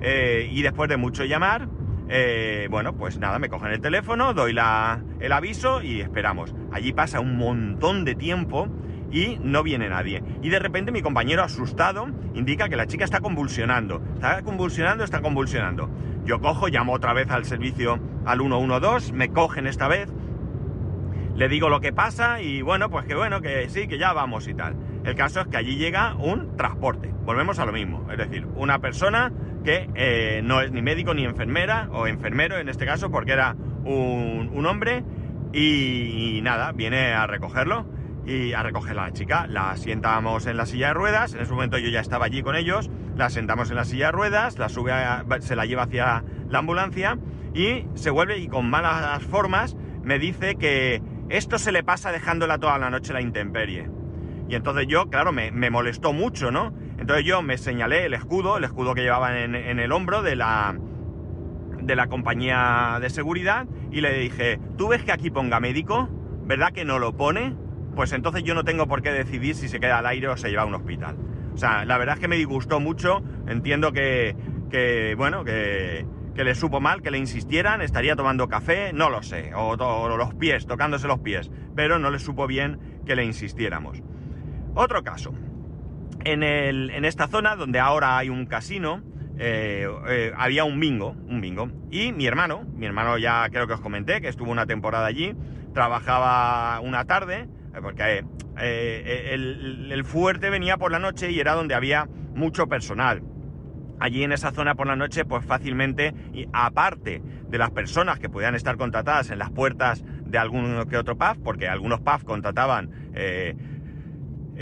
Eh, 0.00 0.48
y 0.52 0.62
después 0.62 0.88
de 0.88 0.96
mucho 0.96 1.24
llamar, 1.24 1.68
eh, 2.12 2.66
bueno, 2.70 2.96
pues 2.96 3.18
nada, 3.18 3.38
me 3.38 3.48
cogen 3.48 3.70
el 3.70 3.80
teléfono, 3.80 4.34
doy 4.34 4.52
la, 4.52 5.00
el 5.20 5.30
aviso 5.30 5.80
y 5.80 6.00
esperamos. 6.00 6.52
Allí 6.72 6.92
pasa 6.92 7.20
un 7.20 7.36
montón 7.36 8.04
de 8.04 8.16
tiempo 8.16 8.68
y 9.12 9.38
no 9.42 9.62
viene 9.62 9.88
nadie. 9.88 10.22
Y 10.42 10.48
de 10.48 10.58
repente 10.58 10.90
mi 10.90 11.02
compañero 11.02 11.44
asustado 11.44 12.08
indica 12.34 12.68
que 12.68 12.74
la 12.74 12.88
chica 12.88 13.04
está 13.04 13.20
convulsionando. 13.20 14.02
Está 14.14 14.42
convulsionando, 14.42 15.04
está 15.04 15.20
convulsionando. 15.20 15.88
Yo 16.24 16.40
cojo, 16.40 16.66
llamo 16.66 16.94
otra 16.94 17.12
vez 17.12 17.30
al 17.30 17.44
servicio 17.44 18.00
al 18.24 18.40
112, 18.40 19.12
me 19.12 19.28
cogen 19.28 19.68
esta 19.68 19.86
vez, 19.86 20.12
le 21.36 21.48
digo 21.48 21.68
lo 21.68 21.80
que 21.80 21.92
pasa 21.92 22.42
y 22.42 22.60
bueno, 22.60 22.90
pues 22.90 23.06
que 23.06 23.14
bueno, 23.14 23.40
que 23.40 23.68
sí, 23.68 23.86
que 23.86 23.98
ya 23.98 24.12
vamos 24.12 24.48
y 24.48 24.54
tal. 24.54 24.74
El 25.04 25.14
caso 25.14 25.40
es 25.40 25.46
que 25.48 25.56
allí 25.56 25.76
llega 25.76 26.14
un 26.16 26.56
transporte, 26.56 27.12
volvemos 27.24 27.58
a 27.58 27.64
lo 27.64 27.72
mismo, 27.72 28.06
es 28.10 28.18
decir, 28.18 28.46
una 28.54 28.80
persona 28.80 29.32
que 29.64 29.88
eh, 29.94 30.40
no 30.44 30.60
es 30.60 30.72
ni 30.72 30.82
médico 30.82 31.14
ni 31.14 31.24
enfermera, 31.24 31.88
o 31.92 32.06
enfermero 32.06 32.58
en 32.58 32.68
este 32.68 32.86
caso, 32.86 33.10
porque 33.10 33.32
era 33.32 33.56
un, 33.84 34.66
hombre, 34.66 35.04
y, 35.52 36.40
nada, 36.42 36.72
viene 36.72 37.12
a 37.12 37.26
recogerlo. 37.26 37.86
y 38.26 38.52
a 38.52 38.62
recoger 38.62 38.92
a 38.92 39.06
la 39.06 39.12
chica. 39.12 39.46
La 39.48 39.76
sientamos 39.76 40.46
en 40.46 40.58
la 40.58 40.66
silla 40.66 40.88
de 40.88 40.94
ruedas, 40.94 41.34
en 41.34 41.40
ese 41.40 41.52
momento 41.52 41.78
yo 41.78 41.88
ya 41.88 42.00
estaba 42.00 42.26
allí 42.26 42.42
con 42.42 42.54
ellos, 42.54 42.90
la 43.16 43.30
sentamos 43.30 43.70
en 43.70 43.76
la 43.76 43.84
silla 43.84 44.06
de 44.06 44.12
ruedas, 44.12 44.58
la 44.58 44.68
sube 44.68 44.92
se 45.40 45.56
la 45.56 45.64
lleva 45.64 45.84
hacia 45.84 46.22
la 46.48 46.58
ambulancia 46.58 47.18
y 47.54 47.86
se 47.94 48.10
vuelve 48.10 48.38
y 48.38 48.48
con 48.48 48.68
malas 48.68 49.22
formas 49.22 49.76
me 50.02 50.18
dice 50.18 50.56
que 50.56 51.02
esto 51.28 51.58
se 51.58 51.72
le 51.72 51.82
pasa 51.82 52.12
dejándola 52.12 52.58
toda 52.58 52.78
la 52.78 52.90
noche 52.90 53.12
la 53.12 53.20
intemperie. 53.20 53.88
Y 54.50 54.56
entonces 54.56 54.88
yo, 54.88 55.08
claro, 55.08 55.32
me, 55.32 55.52
molestó 55.70 56.12
mucho, 56.12 56.50
¿no? 56.50 56.74
Entonces 56.98 57.24
yo 57.24 57.40
me 57.40 57.56
señalé 57.56 58.06
el 58.06 58.14
escudo, 58.14 58.58
el 58.58 58.64
escudo 58.64 58.94
que 58.94 59.02
llevaban 59.02 59.54
en, 59.54 59.78
el 59.78 59.92
hombro 59.92 60.22
de 60.22 60.34
la, 60.34 60.76
de 61.80 61.94
la 61.94 62.08
compañía 62.08 62.98
de 63.00 63.10
seguridad 63.10 63.68
y 63.92 64.00
le 64.00 64.12
dije, 64.12 64.58
¿tú 64.76 64.88
ves 64.88 65.04
que 65.04 65.12
aquí 65.12 65.30
ponga 65.30 65.60
médico? 65.60 66.08
¿Verdad 66.42 66.72
que 66.72 66.84
no 66.84 66.98
lo 66.98 67.16
pone? 67.16 67.54
Pues 67.94 68.12
entonces 68.12 68.42
yo 68.42 68.54
no 68.54 68.64
tengo 68.64 68.88
por 68.88 69.02
qué 69.02 69.12
decidir 69.12 69.54
si 69.54 69.68
se 69.68 69.78
queda 69.78 69.98
al 69.98 70.06
aire 70.06 70.26
o 70.26 70.36
se 70.36 70.50
lleva 70.50 70.62
a 70.62 70.66
un 70.66 70.74
hospital. 70.74 71.16
O 71.54 71.56
sea, 71.56 71.84
la 71.84 71.96
verdad 71.96 72.16
es 72.16 72.20
que 72.20 72.28
me 72.28 72.36
disgustó 72.36 72.80
mucho, 72.80 73.22
entiendo 73.46 73.92
que, 73.92 74.34
que 74.68 75.14
bueno, 75.16 75.44
que, 75.44 76.04
que 76.34 76.44
le 76.44 76.54
supo 76.54 76.80
mal, 76.80 77.02
que 77.02 77.10
le 77.10 77.18
insistieran, 77.18 77.82
estaría 77.82 78.16
tomando 78.16 78.48
café, 78.48 78.92
no 78.92 79.10
lo 79.10 79.22
sé, 79.22 79.52
o, 79.54 79.76
los 80.16 80.34
pies, 80.34 80.66
tocándose 80.66 81.06
los 81.06 81.20
pies, 81.20 81.50
pero 81.74 81.98
no 81.98 82.10
le 82.10 82.18
supo 82.18 82.46
bien 82.46 82.78
que 83.04 83.16
le 83.16 83.24
insistiéramos. 83.24 84.02
Otro 84.74 85.02
caso. 85.02 85.32
En, 86.24 86.42
el, 86.42 86.90
en 86.90 87.04
esta 87.04 87.28
zona 87.28 87.56
donde 87.56 87.80
ahora 87.80 88.18
hay 88.18 88.28
un 88.28 88.46
casino, 88.46 89.02
eh, 89.42 89.88
eh, 90.06 90.32
había 90.36 90.64
un 90.64 90.78
bingo, 90.78 91.16
un 91.26 91.40
bingo. 91.40 91.70
Y 91.90 92.12
mi 92.12 92.26
hermano, 92.26 92.66
mi 92.74 92.84
hermano 92.84 93.16
ya 93.16 93.48
creo 93.50 93.66
que 93.66 93.72
os 93.72 93.80
comenté, 93.80 94.20
que 94.20 94.28
estuvo 94.28 94.50
una 94.50 94.66
temporada 94.66 95.06
allí, 95.06 95.34
trabajaba 95.72 96.78
una 96.80 97.06
tarde, 97.06 97.48
eh, 97.74 97.78
porque 97.80 98.22
el, 98.56 100.04
fuerte 100.04 100.50
venía 100.50 100.76
por 100.76 100.92
la 100.92 100.98
noche 100.98 101.30
y 101.30 101.40
era 101.40 101.54
donde 101.54 101.74
había 101.74 102.06
mucho 102.34 102.68
personal 102.68 103.22
allí 103.98 104.22
en 104.24 104.32
esa 104.32 104.50
zona 104.50 104.74
por 104.74 104.86
la 104.86 104.96
noche, 104.96 105.24
pues 105.24 105.44
fácilmente, 105.44 106.14
aparte 106.54 107.22
de 107.48 107.58
las 107.58 107.70
personas 107.70 108.18
que 108.18 108.30
podían 108.30 108.54
estar 108.54 108.78
contratadas 108.78 109.30
en 109.30 109.38
las 109.38 109.50
puertas 109.50 110.02
de 110.24 110.38
algún 110.38 110.86
que 110.88 110.96
otro 110.96 111.18
pub, 111.18 111.42
porque 111.42 111.68
algunos 111.68 112.00
pubs 112.00 112.24
contrataban 112.24 112.90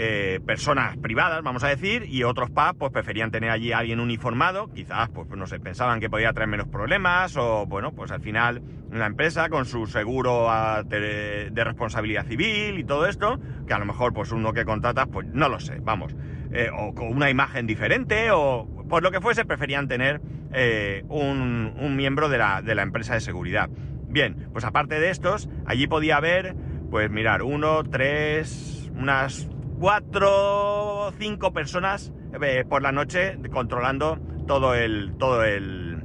eh, 0.00 0.38
personas 0.46 0.96
privadas, 0.96 1.42
vamos 1.42 1.64
a 1.64 1.68
decir, 1.68 2.04
y 2.08 2.22
otros 2.22 2.50
pubs 2.50 2.76
pues 2.78 2.92
preferían 2.92 3.32
tener 3.32 3.50
allí 3.50 3.72
a 3.72 3.78
alguien 3.78 3.98
uniformado, 3.98 4.68
quizás 4.72 5.08
pues 5.08 5.28
no 5.30 5.44
sé, 5.48 5.58
pensaban 5.58 5.98
que 5.98 6.08
podía 6.08 6.32
traer 6.32 6.48
menos 6.48 6.68
problemas, 6.68 7.36
o 7.36 7.66
bueno, 7.66 7.90
pues 7.90 8.12
al 8.12 8.20
final 8.20 8.62
la 8.92 9.06
empresa 9.06 9.48
con 9.48 9.64
su 9.64 9.88
seguro 9.88 10.48
de, 10.84 11.50
responsabilidad 11.52 12.26
civil 12.26 12.78
y 12.78 12.84
todo 12.84 13.06
esto, 13.06 13.40
que 13.66 13.74
a 13.74 13.78
lo 13.80 13.86
mejor 13.86 14.12
pues 14.12 14.30
uno 14.30 14.52
que 14.52 14.64
contratas, 14.64 15.08
pues 15.08 15.26
no 15.32 15.48
lo 15.48 15.58
sé, 15.58 15.80
vamos. 15.80 16.14
Eh, 16.52 16.70
o 16.72 16.94
con 16.94 17.08
una 17.08 17.28
imagen 17.28 17.66
diferente, 17.66 18.30
o 18.30 18.68
por 18.88 19.02
lo 19.02 19.10
que 19.10 19.20
fuese, 19.20 19.44
preferían 19.44 19.88
tener 19.88 20.20
eh, 20.52 21.02
un, 21.08 21.96
miembro 21.96 22.28
de 22.28 22.38
la, 22.38 22.62
de 22.62 22.76
la, 22.76 22.82
empresa 22.82 23.14
de 23.14 23.20
seguridad. 23.20 23.68
Bien, 24.06 24.48
pues 24.52 24.64
aparte 24.64 25.00
de 25.00 25.10
estos, 25.10 25.48
allí 25.66 25.88
podía 25.88 26.18
haber, 26.18 26.54
pues 26.88 27.10
mirar, 27.10 27.42
uno, 27.42 27.82
tres, 27.82 28.92
unas 28.94 29.48
cuatro, 29.78 31.12
cinco 31.18 31.52
personas 31.52 32.12
eh, 32.40 32.64
por 32.68 32.82
la 32.82 32.92
noche 32.92 33.38
controlando 33.50 34.18
todo 34.46 34.74
el, 34.74 35.14
todo 35.18 35.44
el, 35.44 36.04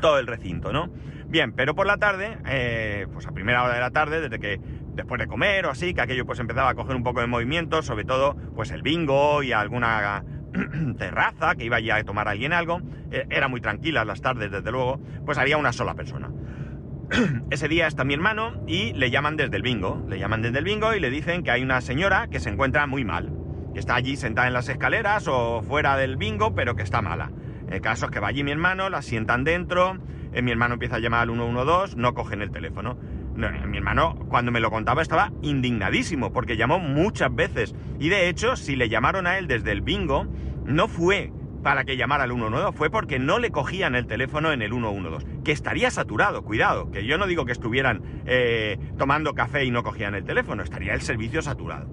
todo 0.00 0.18
el 0.18 0.26
recinto, 0.26 0.72
¿no? 0.72 0.90
Bien, 1.28 1.52
pero 1.52 1.74
por 1.74 1.86
la 1.86 1.96
tarde, 1.96 2.38
pues 3.12 3.26
a 3.26 3.32
primera 3.32 3.64
hora 3.64 3.74
de 3.74 3.80
la 3.80 3.90
tarde, 3.90 4.20
desde 4.20 4.38
que 4.38 4.60
después 4.96 5.20
de 5.20 5.26
comer 5.26 5.66
o 5.66 5.70
así, 5.70 5.94
que 5.94 6.00
aquello 6.00 6.24
pues 6.24 6.40
empezaba 6.40 6.70
a 6.70 6.74
coger 6.74 6.96
un 6.96 7.02
poco 7.02 7.20
de 7.20 7.26
movimiento, 7.26 7.82
sobre 7.82 8.04
todo 8.04 8.34
pues 8.54 8.70
el 8.70 8.82
bingo 8.82 9.42
y 9.42 9.52
alguna 9.52 10.24
terraza 10.98 11.54
que 11.54 11.64
iba 11.64 11.78
ya 11.80 11.96
a 11.96 12.04
tomar 12.04 12.28
alguien 12.28 12.52
algo, 12.52 12.80
eh, 13.10 13.26
era 13.30 13.48
muy 13.48 13.60
tranquila 13.60 14.04
las 14.04 14.20
tardes 14.20 14.50
desde 14.50 14.70
luego, 14.70 15.00
pues 15.24 15.38
había 15.38 15.58
una 15.58 15.72
sola 15.72 15.94
persona. 15.94 16.30
Ese 17.50 17.68
día 17.68 17.86
está 17.86 18.04
mi 18.04 18.14
hermano 18.14 18.62
y 18.66 18.92
le 18.92 19.10
llaman 19.10 19.36
desde 19.36 19.56
el 19.56 19.62
bingo, 19.62 20.04
le 20.08 20.18
llaman 20.18 20.42
desde 20.42 20.58
el 20.58 20.64
bingo 20.64 20.94
y 20.94 21.00
le 21.00 21.10
dicen 21.10 21.42
que 21.42 21.50
hay 21.50 21.62
una 21.62 21.80
señora 21.80 22.28
que 22.28 22.40
se 22.40 22.50
encuentra 22.50 22.86
muy 22.86 23.04
mal, 23.04 23.32
que 23.72 23.80
está 23.80 23.94
allí 23.94 24.16
sentada 24.16 24.46
en 24.48 24.54
las 24.54 24.68
escaleras 24.68 25.28
o 25.28 25.62
fuera 25.62 25.96
del 25.96 26.16
bingo, 26.16 26.54
pero 26.54 26.74
que 26.74 26.82
está 26.82 27.02
mala. 27.02 27.30
El 27.70 27.80
caso 27.80 28.06
es 28.06 28.12
que 28.12 28.20
va 28.20 28.28
allí 28.28 28.44
mi 28.44 28.52
hermano, 28.52 28.88
la 28.90 29.02
sientan 29.02 29.44
dentro, 29.44 29.98
eh, 30.32 30.42
mi 30.42 30.50
hermano 30.50 30.74
empieza 30.74 30.96
a 30.96 30.98
llamar 30.98 31.20
al 31.20 31.30
112, 31.30 31.96
no 31.96 32.14
cogen 32.14 32.42
el 32.42 32.50
teléfono 32.50 32.98
mi 33.36 33.76
hermano 33.76 34.16
cuando 34.28 34.50
me 34.50 34.60
lo 34.60 34.70
contaba 34.70 35.02
estaba 35.02 35.32
indignadísimo 35.42 36.32
porque 36.32 36.56
llamó 36.56 36.78
muchas 36.78 37.34
veces. 37.34 37.74
Y 37.98 38.08
de 38.08 38.28
hecho, 38.28 38.56
si 38.56 38.76
le 38.76 38.88
llamaron 38.88 39.26
a 39.26 39.38
él 39.38 39.46
desde 39.46 39.72
el 39.72 39.82
bingo, 39.82 40.26
no 40.64 40.88
fue 40.88 41.32
para 41.66 41.82
que 41.82 41.96
llamara 41.96 42.22
al 42.22 42.30
112, 42.30 42.76
fue 42.76 42.90
porque 42.90 43.18
no 43.18 43.40
le 43.40 43.50
cogían 43.50 43.96
el 43.96 44.06
teléfono 44.06 44.52
en 44.52 44.62
el 44.62 44.70
112, 44.70 45.42
que 45.42 45.50
estaría 45.50 45.90
saturado, 45.90 46.44
cuidado, 46.44 46.92
que 46.92 47.04
yo 47.04 47.18
no 47.18 47.26
digo 47.26 47.44
que 47.44 47.50
estuvieran 47.50 48.22
eh, 48.24 48.78
tomando 48.96 49.34
café 49.34 49.64
y 49.64 49.72
no 49.72 49.82
cogían 49.82 50.14
el 50.14 50.22
teléfono, 50.22 50.62
estaría 50.62 50.94
el 50.94 51.00
servicio 51.00 51.42
saturado. 51.42 51.88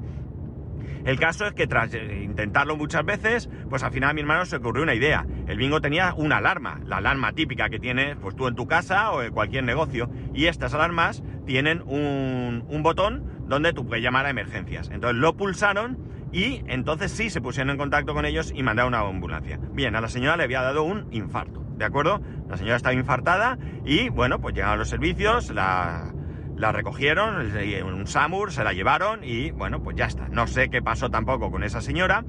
El 1.06 1.18
caso 1.18 1.48
es 1.48 1.54
que 1.54 1.66
tras 1.66 1.92
eh, 1.96 2.22
intentarlo 2.24 2.78
muchas 2.78 3.04
veces, 3.04 3.50
pues 3.68 3.82
al 3.82 3.92
final 3.92 4.12
a 4.12 4.14
mi 4.14 4.22
hermano 4.22 4.46
se 4.46 4.58
ocurrió 4.58 4.84
una 4.84 4.94
idea. 4.94 5.26
El 5.48 5.58
bingo 5.58 5.82
tenía 5.82 6.14
una 6.16 6.38
alarma, 6.38 6.80
la 6.86 6.98
alarma 6.98 7.32
típica 7.32 7.70
que 7.70 7.80
tienes 7.80 8.16
pues 8.18 8.36
tú 8.36 8.48
en 8.48 8.54
tu 8.54 8.68
casa 8.68 9.10
o 9.10 9.24
en 9.24 9.34
cualquier 9.34 9.64
negocio. 9.64 10.08
Y 10.36 10.46
estas 10.46 10.76
alarmas 10.76 11.24
tienen 11.48 11.82
un, 11.88 12.64
un 12.68 12.84
botón 12.84 13.24
donde 13.48 13.74
tú 13.74 13.88
puedes 13.88 14.04
llamar 14.04 14.28
a 14.28 14.30
emergencias. 14.30 14.92
Entonces 14.94 15.20
lo 15.20 15.36
pulsaron 15.36 15.98
y 16.34 16.64
entonces 16.68 17.12
sí 17.12 17.30
se 17.30 17.40
pusieron 17.40 17.70
en 17.70 17.78
contacto 17.78 18.14
con 18.14 18.26
ellos 18.26 18.52
y 18.54 18.64
mandaron 18.64 18.94
una 18.94 19.08
ambulancia. 19.08 19.60
Bien, 19.72 19.96
a 19.96 20.02
la 20.02 20.10
señora 20.10 20.36
le 20.36 20.44
había 20.44 20.62
dado 20.62 20.84
un 20.84 21.08
infarto, 21.12 21.64
¿de 21.78 21.86
acuerdo? 21.86 22.20
La 22.50 22.58
señora 22.58 22.76
estaba 22.76 22.94
infartada 22.94 23.58
y 23.86 24.10
bueno, 24.10 24.42
pues 24.42 24.56
llegaron 24.56 24.80
los 24.80 24.90
servicios, 24.90 25.52
la 25.52 26.12
la 26.56 26.72
recogieron, 26.72 27.52
un 27.84 28.08
SAMUR, 28.08 28.52
se 28.52 28.64
la 28.64 28.74
llevaron 28.74 29.24
y 29.24 29.52
bueno, 29.52 29.82
pues 29.82 29.98
ya 29.98 30.06
está. 30.06 30.28
No 30.30 30.48
sé 30.48 30.70
qué 30.70 30.82
pasó 30.82 31.10
tampoco 31.10 31.52
con 31.52 31.64
esa 31.64 31.82
señora, 31.82 32.24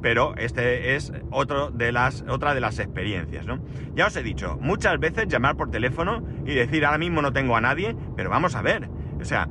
pero 0.00 0.34
este 0.36 0.94
es 0.94 1.12
otro 1.30 1.70
de 1.70 1.92
las, 1.92 2.24
otra 2.28 2.54
de 2.54 2.60
las 2.60 2.78
experiencias, 2.78 3.46
¿no? 3.46 3.58
Ya 3.94 4.06
os 4.06 4.16
he 4.16 4.22
dicho, 4.22 4.58
muchas 4.60 4.98
veces 4.98 5.28
llamar 5.28 5.56
por 5.56 5.70
teléfono 5.70 6.22
y 6.46 6.54
decir 6.54 6.84
ahora 6.84 6.98
mismo 6.98 7.20
no 7.22 7.32
tengo 7.32 7.56
a 7.56 7.60
nadie, 7.60 7.96
pero 8.16 8.30
vamos 8.30 8.54
a 8.54 8.62
ver, 8.62 8.88
o 9.20 9.24
sea, 9.24 9.48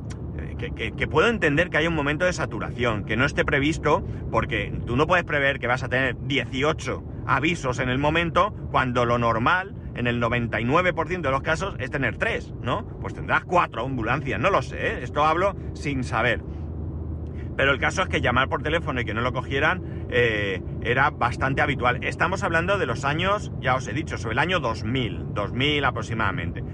que, 0.56 1.08
puedo 1.08 1.28
entender 1.28 1.70
que 1.70 1.78
hay 1.78 1.86
un 1.86 1.94
momento 1.94 2.24
de 2.24 2.32
saturación, 2.32 3.04
que 3.04 3.16
no 3.16 3.24
esté 3.24 3.44
previsto, 3.44 4.04
porque 4.30 4.72
tú 4.86 4.96
no 4.96 5.06
puedes 5.06 5.24
prever 5.24 5.58
que 5.58 5.66
vas 5.66 5.82
a 5.82 5.88
tener 5.88 6.16
18 6.26 7.02
avisos 7.26 7.78
en 7.78 7.88
el 7.88 7.98
momento, 7.98 8.52
cuando 8.70 9.04
lo 9.04 9.18
normal 9.18 9.74
en 9.94 10.06
el 10.06 10.20
99% 10.20 11.20
de 11.20 11.30
los 11.30 11.42
casos 11.42 11.76
es 11.78 11.90
tener 11.90 12.16
tres, 12.16 12.52
¿no? 12.62 12.84
Pues 13.00 13.14
tendrás 13.14 13.44
cuatro 13.44 13.84
ambulancias, 13.84 14.40
no 14.40 14.50
lo 14.50 14.62
sé, 14.62 14.76
¿eh? 14.88 14.98
esto 15.02 15.24
hablo 15.24 15.54
sin 15.74 16.04
saber. 16.04 16.42
Pero 17.56 17.70
el 17.70 17.78
caso 17.78 18.02
es 18.02 18.08
que 18.08 18.20
llamar 18.20 18.48
por 18.48 18.62
teléfono 18.62 19.00
y 19.00 19.04
que 19.04 19.14
no 19.14 19.20
lo 19.20 19.32
cogieran 19.32 20.06
eh, 20.10 20.60
era 20.82 21.10
bastante 21.10 21.62
habitual. 21.62 22.02
Estamos 22.02 22.42
hablando 22.42 22.78
de 22.78 22.86
los 22.86 23.04
años, 23.04 23.52
ya 23.60 23.76
os 23.76 23.86
he 23.86 23.92
dicho, 23.92 24.18
sobre 24.18 24.32
el 24.32 24.38
año 24.40 24.58
2000, 24.58 25.34
2000 25.34 25.84
aproximadamente. 25.84 26.64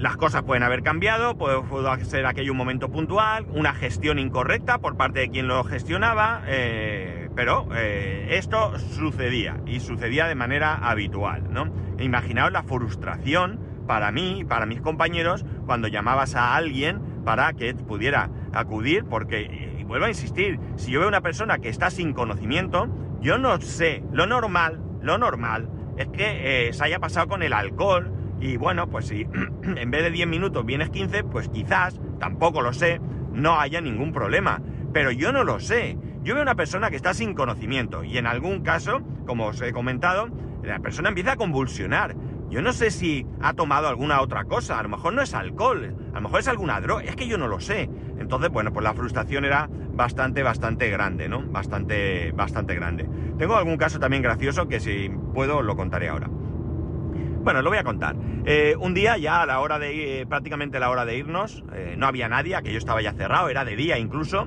Las 0.00 0.16
cosas 0.16 0.44
pueden 0.44 0.62
haber 0.62 0.82
cambiado, 0.82 1.36
puede, 1.36 1.60
ser 2.06 2.24
aquello 2.24 2.52
un 2.52 2.56
momento 2.56 2.90
puntual, 2.90 3.44
una 3.50 3.74
gestión 3.74 4.18
incorrecta 4.18 4.78
por 4.78 4.96
parte 4.96 5.20
de 5.20 5.28
quien 5.28 5.46
lo 5.46 5.62
gestionaba, 5.62 6.40
eh, 6.46 7.28
pero 7.36 7.68
eh, 7.74 8.28
esto 8.30 8.78
sucedía 8.78 9.60
y 9.66 9.80
sucedía 9.80 10.26
de 10.26 10.34
manera 10.34 10.74
habitual, 10.74 11.52
¿no? 11.52 11.70
Imaginaos 11.98 12.50
la 12.50 12.62
frustración 12.62 13.60
para 13.86 14.10
mí, 14.10 14.42
para 14.48 14.64
mis 14.64 14.80
compañeros, 14.80 15.44
cuando 15.66 15.86
llamabas 15.86 16.34
a 16.34 16.56
alguien 16.56 17.02
para 17.26 17.52
que 17.52 17.74
pudiera 17.74 18.30
acudir, 18.54 19.04
porque, 19.04 19.74
y 19.78 19.84
vuelvo 19.84 20.06
a 20.06 20.08
insistir, 20.08 20.58
si 20.76 20.92
yo 20.92 21.00
veo 21.00 21.10
una 21.10 21.20
persona 21.20 21.58
que 21.58 21.68
está 21.68 21.90
sin 21.90 22.14
conocimiento, 22.14 22.88
yo 23.20 23.36
no 23.36 23.60
sé, 23.60 24.02
lo 24.12 24.26
normal, 24.26 24.80
lo 25.02 25.18
normal 25.18 25.68
es 25.98 26.08
que 26.08 26.68
eh, 26.68 26.72
se 26.72 26.84
haya 26.84 27.00
pasado 27.00 27.28
con 27.28 27.42
el 27.42 27.52
alcohol, 27.52 28.19
y 28.40 28.56
bueno, 28.56 28.88
pues 28.88 29.06
si 29.06 29.26
en 29.62 29.90
vez 29.90 30.02
de 30.02 30.10
10 30.10 30.26
minutos 30.26 30.64
vienes 30.64 30.90
15, 30.90 31.24
pues 31.24 31.48
quizás, 31.48 32.00
tampoco 32.18 32.62
lo 32.62 32.72
sé, 32.72 33.00
no 33.32 33.60
haya 33.60 33.80
ningún 33.80 34.12
problema. 34.12 34.62
Pero 34.92 35.10
yo 35.12 35.32
no 35.32 35.44
lo 35.44 35.60
sé. 35.60 35.96
Yo 36.22 36.34
veo 36.34 36.42
una 36.42 36.54
persona 36.54 36.90
que 36.90 36.96
está 36.96 37.14
sin 37.14 37.34
conocimiento 37.34 38.04
y 38.04 38.18
en 38.18 38.26
algún 38.26 38.62
caso, 38.62 39.00
como 39.26 39.46
os 39.46 39.60
he 39.62 39.72
comentado, 39.72 40.28
la 40.62 40.80
persona 40.80 41.08
empieza 41.08 41.32
a 41.32 41.36
convulsionar. 41.36 42.14
Yo 42.50 42.62
no 42.62 42.72
sé 42.72 42.90
si 42.90 43.26
ha 43.40 43.54
tomado 43.54 43.88
alguna 43.88 44.20
otra 44.20 44.44
cosa, 44.44 44.78
a 44.78 44.82
lo 44.82 44.88
mejor 44.88 45.14
no 45.14 45.22
es 45.22 45.34
alcohol, 45.34 45.94
a 46.12 46.16
lo 46.16 46.20
mejor 46.22 46.40
es 46.40 46.48
alguna 46.48 46.80
droga, 46.80 47.04
es 47.04 47.14
que 47.14 47.28
yo 47.28 47.38
no 47.38 47.46
lo 47.46 47.60
sé. 47.60 47.88
Entonces, 48.18 48.50
bueno, 48.50 48.72
pues 48.72 48.82
la 48.82 48.92
frustración 48.92 49.44
era 49.44 49.68
bastante, 49.92 50.42
bastante 50.42 50.90
grande, 50.90 51.28
¿no? 51.28 51.42
Bastante, 51.42 52.32
bastante 52.32 52.74
grande. 52.74 53.08
Tengo 53.38 53.54
algún 53.56 53.76
caso 53.76 54.00
también 54.00 54.22
gracioso 54.22 54.66
que 54.66 54.80
si 54.80 55.10
puedo 55.32 55.62
lo 55.62 55.76
contaré 55.76 56.08
ahora. 56.08 56.28
Bueno, 57.42 57.62
lo 57.62 57.70
voy 57.70 57.78
a 57.78 57.84
contar. 57.84 58.16
Eh, 58.44 58.74
un 58.78 58.92
día 58.92 59.16
ya 59.16 59.40
a 59.40 59.46
la 59.46 59.60
hora 59.60 59.78
de 59.78 60.26
prácticamente 60.28 60.76
a 60.76 60.80
la 60.80 60.90
hora 60.90 61.06
de 61.06 61.16
irnos, 61.16 61.64
eh, 61.72 61.94
no 61.96 62.06
había 62.06 62.28
nadie, 62.28 62.54
aquello 62.54 62.76
estaba 62.76 63.00
ya 63.00 63.14
cerrado, 63.14 63.48
era 63.48 63.64
de 63.64 63.76
día 63.76 63.96
incluso. 63.96 64.46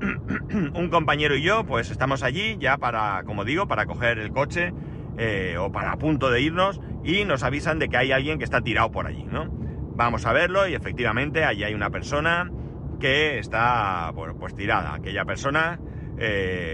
un 0.74 0.88
compañero 0.88 1.36
y 1.36 1.42
yo, 1.42 1.66
pues 1.66 1.90
estamos 1.90 2.22
allí 2.22 2.56
ya 2.58 2.78
para, 2.78 3.24
como 3.24 3.44
digo, 3.44 3.68
para 3.68 3.84
coger 3.84 4.18
el 4.18 4.30
coche 4.32 4.72
eh, 5.18 5.56
o 5.58 5.70
para 5.70 5.92
a 5.92 5.98
punto 5.98 6.30
de 6.30 6.40
irnos 6.40 6.80
y 7.04 7.26
nos 7.26 7.42
avisan 7.42 7.78
de 7.78 7.90
que 7.90 7.98
hay 7.98 8.10
alguien 8.10 8.38
que 8.38 8.44
está 8.44 8.62
tirado 8.62 8.90
por 8.90 9.06
allí, 9.06 9.24
¿no? 9.24 9.46
Vamos 9.94 10.24
a 10.24 10.32
verlo 10.32 10.66
y 10.66 10.74
efectivamente 10.74 11.44
allí 11.44 11.64
hay 11.64 11.74
una 11.74 11.90
persona 11.90 12.50
que 12.98 13.38
está, 13.38 14.12
pues 14.14 14.54
tirada. 14.54 14.94
Aquella 14.94 15.26
persona, 15.26 15.78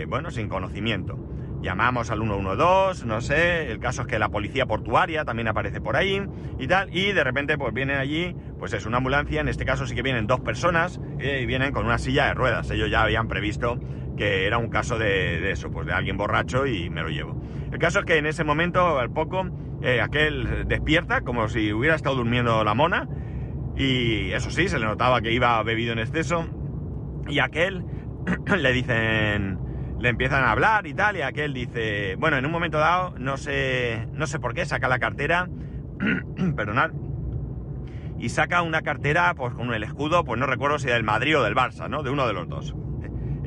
bueno, 0.06 0.30
sin 0.30 0.48
conocimiento 0.48 1.18
llamamos 1.66 2.12
al 2.12 2.20
112, 2.20 3.06
no 3.06 3.20
sé, 3.20 3.72
el 3.72 3.80
caso 3.80 4.02
es 4.02 4.06
que 4.06 4.20
la 4.20 4.28
policía 4.28 4.66
portuaria 4.66 5.24
también 5.24 5.48
aparece 5.48 5.80
por 5.80 5.96
ahí 5.96 6.22
y 6.60 6.68
tal, 6.68 6.96
y 6.96 7.10
de 7.12 7.24
repente 7.24 7.58
pues 7.58 7.74
vienen 7.74 7.96
allí, 7.96 8.36
pues 8.60 8.72
es 8.72 8.86
una 8.86 8.98
ambulancia, 8.98 9.40
en 9.40 9.48
este 9.48 9.64
caso 9.64 9.84
sí 9.84 9.96
que 9.96 10.02
vienen 10.02 10.28
dos 10.28 10.40
personas 10.40 11.00
eh, 11.18 11.40
y 11.42 11.46
vienen 11.46 11.72
con 11.72 11.84
una 11.84 11.98
silla 11.98 12.26
de 12.26 12.34
ruedas, 12.34 12.70
ellos 12.70 12.88
ya 12.88 13.02
habían 13.02 13.26
previsto 13.26 13.80
que 14.16 14.46
era 14.46 14.58
un 14.58 14.68
caso 14.68 14.96
de, 14.96 15.50
eso, 15.50 15.68
pues 15.72 15.88
de 15.88 15.92
alguien 15.92 16.16
borracho 16.16 16.66
y 16.66 16.88
me 16.88 17.02
lo 17.02 17.08
llevo. 17.08 17.38
El 17.72 17.78
caso 17.78 17.98
es 17.98 18.06
que 18.06 18.16
en 18.16 18.26
ese 18.26 18.44
momento, 18.44 18.98
al 18.98 19.10
poco, 19.10 19.46
eh, 19.82 20.00
aquel 20.00 20.68
despierta 20.68 21.22
como 21.22 21.48
si 21.48 21.72
hubiera 21.72 21.96
estado 21.96 22.14
durmiendo 22.14 22.62
la 22.62 22.74
mona 22.74 23.08
y 23.76 24.30
eso 24.30 24.50
sí, 24.50 24.68
se 24.68 24.78
le 24.78 24.86
notaba 24.86 25.20
que 25.20 25.32
iba 25.32 25.60
bebido 25.64 25.92
en 25.92 25.98
exceso 25.98 26.46
y 27.28 27.40
aquel 27.40 27.84
le 28.56 28.72
dicen 28.72 29.65
le 29.98 30.08
empiezan 30.08 30.44
a 30.44 30.52
hablar 30.52 30.86
y 30.86 30.94
tal, 30.94 31.16
y 31.16 31.22
aquel 31.22 31.54
dice, 31.54 32.16
bueno, 32.16 32.36
en 32.36 32.46
un 32.46 32.52
momento 32.52 32.78
dado, 32.78 33.14
no 33.18 33.36
sé, 33.36 34.06
no 34.12 34.26
sé 34.26 34.38
por 34.38 34.54
qué, 34.54 34.64
saca 34.66 34.88
la 34.88 34.98
cartera, 34.98 35.48
perdonad, 36.56 36.90
y 38.18 38.28
saca 38.30 38.62
una 38.62 38.82
cartera 38.82 39.34
pues 39.34 39.54
con 39.54 39.72
el 39.72 39.82
escudo, 39.82 40.24
pues 40.24 40.38
no 40.38 40.46
recuerdo 40.46 40.78
si 40.78 40.88
del 40.88 41.04
Madrid 41.04 41.38
o 41.38 41.42
del 41.42 41.54
Barça, 41.54 41.88
¿no? 41.88 42.02
De 42.02 42.10
uno 42.10 42.26
de 42.26 42.32
los 42.32 42.48
dos. 42.48 42.74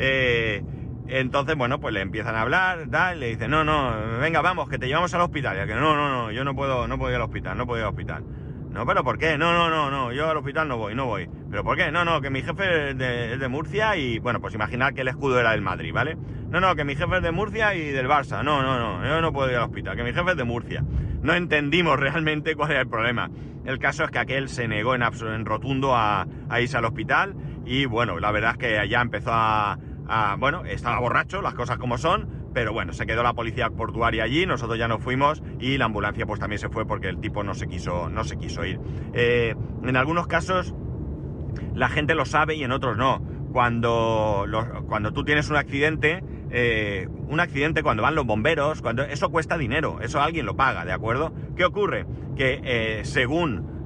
Eh, 0.01 0.63
entonces, 1.10 1.58
bueno, 1.58 1.82
pues 1.82 1.94
le 1.94 2.00
empiezan 2.00 2.36
a 2.36 2.41
hablar, 2.41 2.88
tal, 2.89 3.20
le 3.20 3.27
dicen, 3.27 3.51
no, 3.51 3.65
no, 3.65 4.20
venga, 4.20 4.41
vamos, 4.41 4.70
que 4.70 4.77
te 4.77 4.88
llevamos 4.88 5.13
al 5.13 5.20
hospital. 5.20 5.58
Y 5.62 5.68
que 5.68 5.75
no, 5.75 5.94
no, 5.94 6.08
no, 6.10 6.32
yo 6.32 6.46
no 6.46 6.56
puedo, 6.56 6.88
no 6.88 6.98
puedo 6.98 7.12
ir 7.12 7.18
al 7.18 7.24
hospital, 7.24 7.58
no 7.58 7.65
puedo 7.65 7.79
ir 7.79 7.84
al 7.84 7.89
hospital. 7.89 8.24
No, 8.71 8.85
pero 8.85 9.03
¿por 9.03 9.17
qué? 9.17 9.38
No, 9.38 9.51
no, 9.51 9.69
no, 9.69 9.89
no, 9.89 10.11
yo 10.13 10.29
al 10.29 10.38
hospital 10.38 10.67
no 10.67 10.77
voy, 10.77 10.93
no 10.93 11.05
voy. 11.05 11.27
¿Pero 11.49 11.63
por 11.63 11.75
qué? 11.75 11.91
No, 11.91 12.05
no, 12.05 12.21
que 12.21 12.29
mi 12.29 12.41
jefe 12.41 12.91
es 12.91 12.97
de, 12.97 13.47
Murcia 13.49 13.95
y, 13.97 14.19
bueno, 14.19 14.39
pues 14.39 14.53
imaginar 14.53 14.93
que 14.93 15.01
el 15.01 15.07
escudo 15.07 15.39
era 15.39 15.51
del 15.51 15.61
Madrid, 15.61 15.91
¿vale? 15.91 16.17
No, 16.49 16.59
no, 16.59 16.75
que 16.75 16.83
mi 16.83 16.95
jefe 16.95 17.17
es 17.17 17.23
de 17.23 17.31
Murcia 17.31 17.73
y 17.73 17.89
del 17.89 18.07
Barça. 18.07 18.43
No, 18.43 18.61
no, 18.61 18.77
no, 18.77 19.05
yo 19.05 19.21
no 19.21 19.33
puedo 19.33 19.49
ir 19.49 19.57
al 19.57 19.63
hospital, 19.63 19.95
que 19.95 20.03
mi 20.03 20.13
jefe 20.13 20.31
es 20.31 20.38
de 20.38 20.43
Murcia. 20.43 20.83
No 21.21 21.33
entendimos 21.33 21.99
realmente 21.99 22.55
cuál 22.55 22.71
era 22.71 22.81
el 22.81 22.88
problema. 22.88 23.29
El 23.65 23.79
caso 23.79 24.03
es 24.03 24.11
que 24.11 24.19
aquel 24.19 24.49
se 24.49 24.67
negó 24.67 24.95
en, 24.95 25.03
en 25.03 25.45
rotundo 25.45 25.95
a, 25.95 26.27
irse 26.59 26.77
al 26.77 26.85
hospital 26.85 27.35
y, 27.65 27.85
bueno, 27.85 28.19
la 28.19 28.31
verdad 28.31 28.51
es 28.51 28.57
que 28.57 28.79
allá 28.79 29.01
empezó 29.01 29.31
a, 29.33 29.77
bueno, 30.38 30.63
estaba 30.65 30.99
borracho, 30.99 31.41
las 31.41 31.53
cosas 31.53 31.77
como 31.77 31.97
son, 31.97 32.38
pero 32.53 32.74
bueno, 32.74 32.94
se 32.94 33.06
quedó 33.06 33.24
la 33.24 33.34
policía 33.34 33.70
portuaria 33.70 34.24
allí, 34.24 34.46
nosotros 34.46 34.77
ya 34.77 34.88
no 34.88 35.00
fuimos 35.00 35.44
y 35.60 35.77
la 35.77 35.86
ambulancia 35.86 36.25
pues 36.25 36.39
también 36.39 36.60
se 36.60 36.70
fue 36.70 36.86
porque 36.86 37.10
el 37.10 37.20
tipo 37.20 37.44
no 37.44 37.53
se 37.53 37.68
quiso, 37.68 38.10
no 38.10 38.24
se 38.24 38.38
quiso 38.38 38.65
ir. 38.65 38.79
Eh, 39.13 39.56
en 39.84 39.96
algunos 39.96 40.27
casos 40.27 40.74
la 41.74 41.89
gente 41.89 42.15
lo 42.15 42.25
sabe 42.25 42.56
y 42.56 42.63
en 42.63 42.72
otros 42.72 42.98
no. 42.98 43.22
Cuando, 43.51 44.46
cuando 44.88 45.12
tú 45.12 45.24
tienes 45.24 45.50
un 45.50 45.56
accidente, 45.56 46.24
eh, 46.51 47.08
un 47.27 47.39
accidente 47.39 47.82
cuando 47.82 48.03
van 48.03 48.13
los 48.13 48.25
bomberos, 48.25 48.82
cuando 48.82 49.03
eso 49.03 49.29
cuesta 49.29 49.58
dinero, 49.58 50.00
eso 50.01 50.22
alguien 50.22 50.46
lo 50.46 50.56
paga, 50.56 50.86
¿de 50.86 50.91
acuerdo? 50.91 51.34
¿Qué 51.56 51.65
ocurre? 51.65 52.06
Que 52.36 52.62
eh, 52.63 53.01
según 53.06 53.79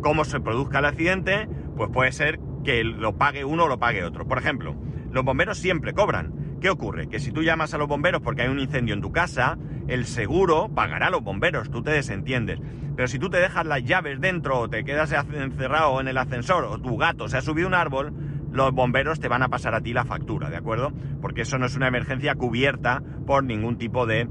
cómo 0.00 0.24
se 0.24 0.40
produzca 0.40 0.80
el 0.80 0.86
accidente, 0.86 1.48
pues 1.76 1.88
puede 1.90 2.10
ser 2.10 2.40
que 2.64 2.82
lo 2.82 3.16
pague 3.16 3.44
uno 3.44 3.64
o 3.64 3.68
lo 3.68 3.78
pague 3.78 4.02
otro. 4.02 4.26
Por 4.26 4.38
ejemplo, 4.38 4.74
los 5.12 5.24
bomberos 5.24 5.58
siempre 5.58 5.92
cobran. 5.92 6.43
¿Qué 6.64 6.70
ocurre? 6.70 7.10
Que 7.10 7.20
si 7.20 7.30
tú 7.30 7.42
llamas 7.42 7.74
a 7.74 7.76
los 7.76 7.88
bomberos 7.88 8.22
porque 8.22 8.40
hay 8.40 8.48
un 8.48 8.58
incendio 8.58 8.94
en 8.94 9.02
tu 9.02 9.12
casa, 9.12 9.58
el 9.86 10.06
seguro 10.06 10.70
pagará 10.74 11.08
a 11.08 11.10
los 11.10 11.22
bomberos, 11.22 11.70
tú 11.70 11.82
te 11.82 11.90
desentiendes. 11.90 12.58
Pero 12.96 13.06
si 13.06 13.18
tú 13.18 13.28
te 13.28 13.36
dejas 13.36 13.66
las 13.66 13.84
llaves 13.84 14.18
dentro 14.18 14.60
o 14.60 14.70
te 14.70 14.82
quedas 14.82 15.12
encerrado 15.12 16.00
en 16.00 16.08
el 16.08 16.16
ascensor 16.16 16.64
o 16.64 16.78
tu 16.78 16.96
gato 16.96 17.28
se 17.28 17.36
ha 17.36 17.42
subido 17.42 17.68
un 17.68 17.74
árbol, 17.74 18.14
los 18.54 18.72
bomberos 18.72 19.18
te 19.18 19.26
van 19.26 19.42
a 19.42 19.48
pasar 19.48 19.74
a 19.74 19.80
ti 19.80 19.92
la 19.92 20.04
factura, 20.04 20.48
¿de 20.48 20.56
acuerdo? 20.56 20.92
Porque 21.20 21.42
eso 21.42 21.58
no 21.58 21.66
es 21.66 21.74
una 21.74 21.88
emergencia 21.88 22.36
cubierta 22.36 23.02
por 23.26 23.42
ningún 23.42 23.78
tipo 23.78 24.06
de, 24.06 24.28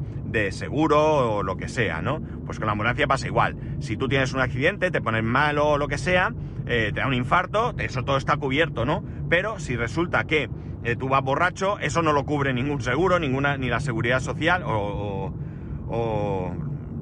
seguro 0.52 1.36
o 1.36 1.44
lo 1.44 1.58
que 1.58 1.68
sea, 1.68 2.02
¿no? 2.02 2.22
Pues 2.46 2.58
con 2.58 2.66
la 2.66 2.72
ambulancia 2.72 3.06
pasa 3.06 3.28
igual. 3.28 3.56
Si 3.82 3.98
tú 3.98 4.08
tienes 4.08 4.34
un 4.34 4.40
accidente, 4.40 4.90
te 4.90 5.02
pones 5.02 5.24
malo 5.24 5.72
o 5.72 5.78
lo 5.78 5.88
que 5.88 5.98
sea, 5.98 6.34
eh, 6.66 6.92
te 6.94 7.02
da 7.02 7.08
un 7.08 7.14
infarto, 7.14 7.76
eso 7.78 8.04
todo 8.04 8.18
está 8.18 8.38
cubierto, 8.38 8.86
¿no? 8.86 9.04
Pero 9.30 9.60
si 9.60 9.76
resulta 9.76 10.24
que 10.24 10.50
eh, 10.86 10.96
tú 10.96 11.10
vas 11.10 11.22
borracho, 11.22 11.78
eso 11.80 12.02
no 12.02 12.14
lo 12.14 12.26
cubre 12.26 12.54
ningún 12.54 12.82
seguro, 12.82 13.20
ninguna, 13.20 13.58
ni 13.58 13.68
la 13.68 13.82
seguridad 13.82 14.22
social 14.22 14.64
o, 14.66 15.34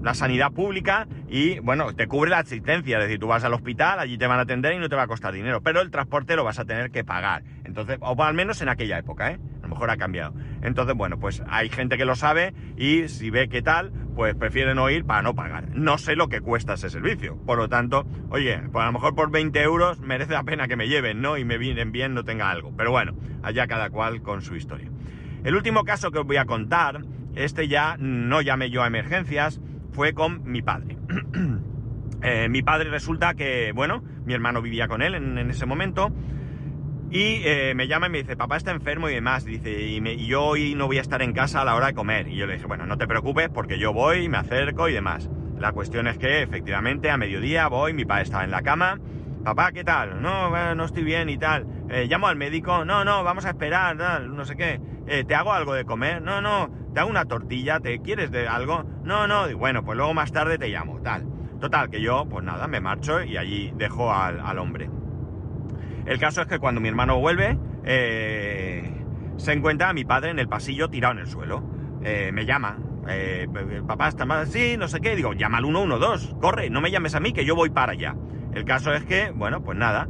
la 0.01 0.13
sanidad 0.13 0.51
pública 0.51 1.07
y 1.29 1.59
bueno, 1.59 1.93
te 1.93 2.07
cubre 2.07 2.29
la 2.29 2.39
asistencia, 2.39 2.97
es 2.97 3.03
decir, 3.05 3.19
tú 3.19 3.27
vas 3.27 3.43
al 3.43 3.53
hospital, 3.53 3.99
allí 3.99 4.17
te 4.17 4.27
van 4.27 4.39
a 4.39 4.43
atender 4.43 4.73
y 4.73 4.79
no 4.79 4.89
te 4.89 4.95
va 4.95 5.03
a 5.03 5.07
costar 5.07 5.33
dinero, 5.33 5.61
pero 5.61 5.81
el 5.81 5.91
transporte 5.91 6.35
lo 6.35 6.43
vas 6.43 6.59
a 6.59 6.65
tener 6.65 6.91
que 6.91 7.03
pagar. 7.03 7.43
Entonces, 7.63 7.97
o 8.01 8.21
al 8.23 8.33
menos 8.33 8.61
en 8.61 8.69
aquella 8.69 8.97
época, 8.97 9.31
¿eh? 9.31 9.39
A 9.59 9.63
lo 9.63 9.69
mejor 9.69 9.89
ha 9.91 9.97
cambiado. 9.97 10.33
Entonces, 10.61 10.95
bueno, 10.95 11.19
pues 11.19 11.41
hay 11.47 11.69
gente 11.69 11.97
que 11.97 12.05
lo 12.05 12.15
sabe 12.15 12.53
y 12.75 13.07
si 13.07 13.29
ve 13.29 13.47
que 13.47 13.61
tal, 13.61 13.91
pues 14.15 14.35
prefieren 14.35 14.75
no 14.75 14.89
ir 14.89 15.05
para 15.05 15.21
no 15.21 15.35
pagar. 15.35 15.69
No 15.73 15.97
sé 15.97 16.15
lo 16.15 16.27
que 16.27 16.41
cuesta 16.41 16.73
ese 16.73 16.89
servicio. 16.89 17.37
Por 17.45 17.57
lo 17.57 17.69
tanto, 17.69 18.05
oye, 18.29 18.61
pues 18.71 18.83
a 18.83 18.87
lo 18.87 18.93
mejor 18.93 19.15
por 19.15 19.31
20 19.31 19.61
euros 19.61 19.99
merece 20.01 20.33
la 20.33 20.43
pena 20.43 20.67
que 20.67 20.75
me 20.75 20.87
lleven, 20.87 21.21
¿no? 21.21 21.37
Y 21.37 21.45
me 21.45 21.57
vienen 21.57 21.91
bien, 21.91 22.13
no 22.13 22.23
tenga 22.23 22.49
algo. 22.49 22.73
Pero 22.75 22.91
bueno, 22.91 23.13
allá 23.43 23.67
cada 23.67 23.89
cual 23.89 24.21
con 24.21 24.41
su 24.41 24.55
historia. 24.55 24.89
El 25.43 25.55
último 25.55 25.83
caso 25.83 26.11
que 26.11 26.19
os 26.19 26.25
voy 26.25 26.37
a 26.37 26.45
contar, 26.45 27.01
este 27.35 27.67
ya 27.67 27.95
no 27.97 28.41
llamé 28.41 28.69
yo 28.69 28.83
a 28.83 28.87
emergencias, 28.87 29.61
fue 29.91 30.13
con 30.13 30.43
mi 30.49 30.61
padre. 30.61 30.97
Eh, 32.23 32.49
mi 32.49 32.61
padre 32.61 32.91
resulta 32.91 33.33
que, 33.33 33.71
bueno, 33.71 34.03
mi 34.25 34.35
hermano 34.35 34.61
vivía 34.61 34.87
con 34.87 35.01
él 35.01 35.15
en 35.15 35.49
ese 35.49 35.65
momento 35.65 36.13
y 37.11 37.41
eh, 37.43 37.73
me 37.75 37.89
llama 37.89 38.07
y 38.07 38.09
me 38.09 38.17
dice, 38.19 38.37
papá 38.37 38.55
está 38.55 38.71
enfermo 38.71 39.09
y 39.09 39.13
demás. 39.13 39.43
Dice, 39.43 39.69
y, 39.69 40.25
yo 40.25 40.43
hoy 40.43 40.75
no 40.75 40.87
voy 40.87 40.97
a 40.97 41.01
estar 41.01 41.21
en 41.21 41.33
casa 41.33 41.61
a 41.61 41.65
la 41.65 41.75
hora 41.75 41.87
de 41.87 41.93
comer. 41.93 42.29
Y 42.29 42.37
yo 42.37 42.47
le 42.47 42.53
dije, 42.53 42.65
bueno, 42.67 42.85
no 42.85 42.97
te 42.97 43.05
preocupes 43.05 43.49
porque 43.49 43.77
yo 43.77 43.91
voy, 43.91 44.29
me 44.29 44.37
acerco 44.37 44.87
y 44.87 44.93
demás. 44.93 45.29
La 45.59 45.73
cuestión 45.73 46.07
es 46.07 46.17
que 46.17 46.41
efectivamente 46.41 47.11
a 47.11 47.17
mediodía 47.17 47.67
voy, 47.67 47.93
mi 47.93 48.05
padre 48.05 48.23
estaba 48.23 48.45
en 48.45 48.51
la 48.51 48.61
cama. 48.61 48.97
Papá, 49.43 49.73
¿qué 49.73 49.83
tal? 49.83 50.21
No, 50.21 50.73
no 50.73 50.85
estoy 50.85 51.03
bien 51.03 51.27
y 51.27 51.37
tal. 51.37 51.67
Eh, 51.89 52.07
llamo 52.09 52.27
al 52.27 52.37
médico. 52.37 52.85
No, 52.85 53.03
no, 53.03 53.25
vamos 53.25 53.43
a 53.45 53.49
esperar, 53.49 53.97
no 54.29 54.45
sé 54.45 54.55
qué. 54.55 54.79
Eh, 55.13 55.25
¿Te 55.25 55.35
hago 55.35 55.51
algo 55.51 55.73
de 55.73 55.83
comer? 55.83 56.21
No, 56.21 56.39
no, 56.39 56.69
te 56.93 57.01
hago 57.01 57.09
una 57.09 57.25
tortilla, 57.25 57.81
¿te 57.81 57.99
quieres 57.99 58.31
de 58.31 58.47
algo? 58.47 58.85
No, 59.03 59.27
no, 59.27 59.45
bueno, 59.57 59.83
pues 59.83 59.97
luego 59.97 60.13
más 60.13 60.31
tarde 60.31 60.57
te 60.57 60.69
llamo, 60.69 61.01
tal. 61.01 61.27
Total, 61.59 61.89
que 61.89 62.01
yo, 62.01 62.25
pues 62.29 62.45
nada, 62.45 62.65
me 62.69 62.79
marcho 62.79 63.21
y 63.21 63.35
allí 63.35 63.73
dejo 63.75 64.13
al 64.13 64.57
hombre. 64.57 64.89
El 66.05 66.17
caso 66.17 66.41
es 66.41 66.47
que 66.47 66.59
cuando 66.59 66.79
mi 66.79 66.87
hermano 66.87 67.19
vuelve, 67.19 67.57
eh, 67.83 69.03
se 69.35 69.51
encuentra 69.51 69.89
a 69.89 69.93
mi 69.93 70.05
padre 70.05 70.31
en 70.31 70.39
el 70.39 70.47
pasillo 70.47 70.89
tirado 70.89 71.15
en 71.15 71.19
el 71.19 71.27
suelo. 71.27 71.61
Eh, 72.03 72.31
me 72.31 72.45
llama. 72.45 72.77
Eh, 73.09 73.49
papá 73.85 74.07
está 74.07 74.25
mal 74.25 74.43
así, 74.43 74.77
no 74.77 74.87
sé 74.87 75.01
qué. 75.01 75.17
Digo, 75.17 75.33
llama 75.33 75.57
al 75.57 75.65
112, 75.65 76.35
corre, 76.39 76.69
no 76.69 76.79
me 76.79 76.89
llames 76.89 77.15
a 77.15 77.19
mí 77.19 77.33
que 77.33 77.43
yo 77.43 77.53
voy 77.53 77.69
para 77.69 77.91
allá. 77.91 78.15
El 78.53 78.63
caso 78.63 78.93
es 78.93 79.03
que, 79.03 79.31
bueno, 79.31 79.61
pues 79.61 79.77
nada, 79.77 80.07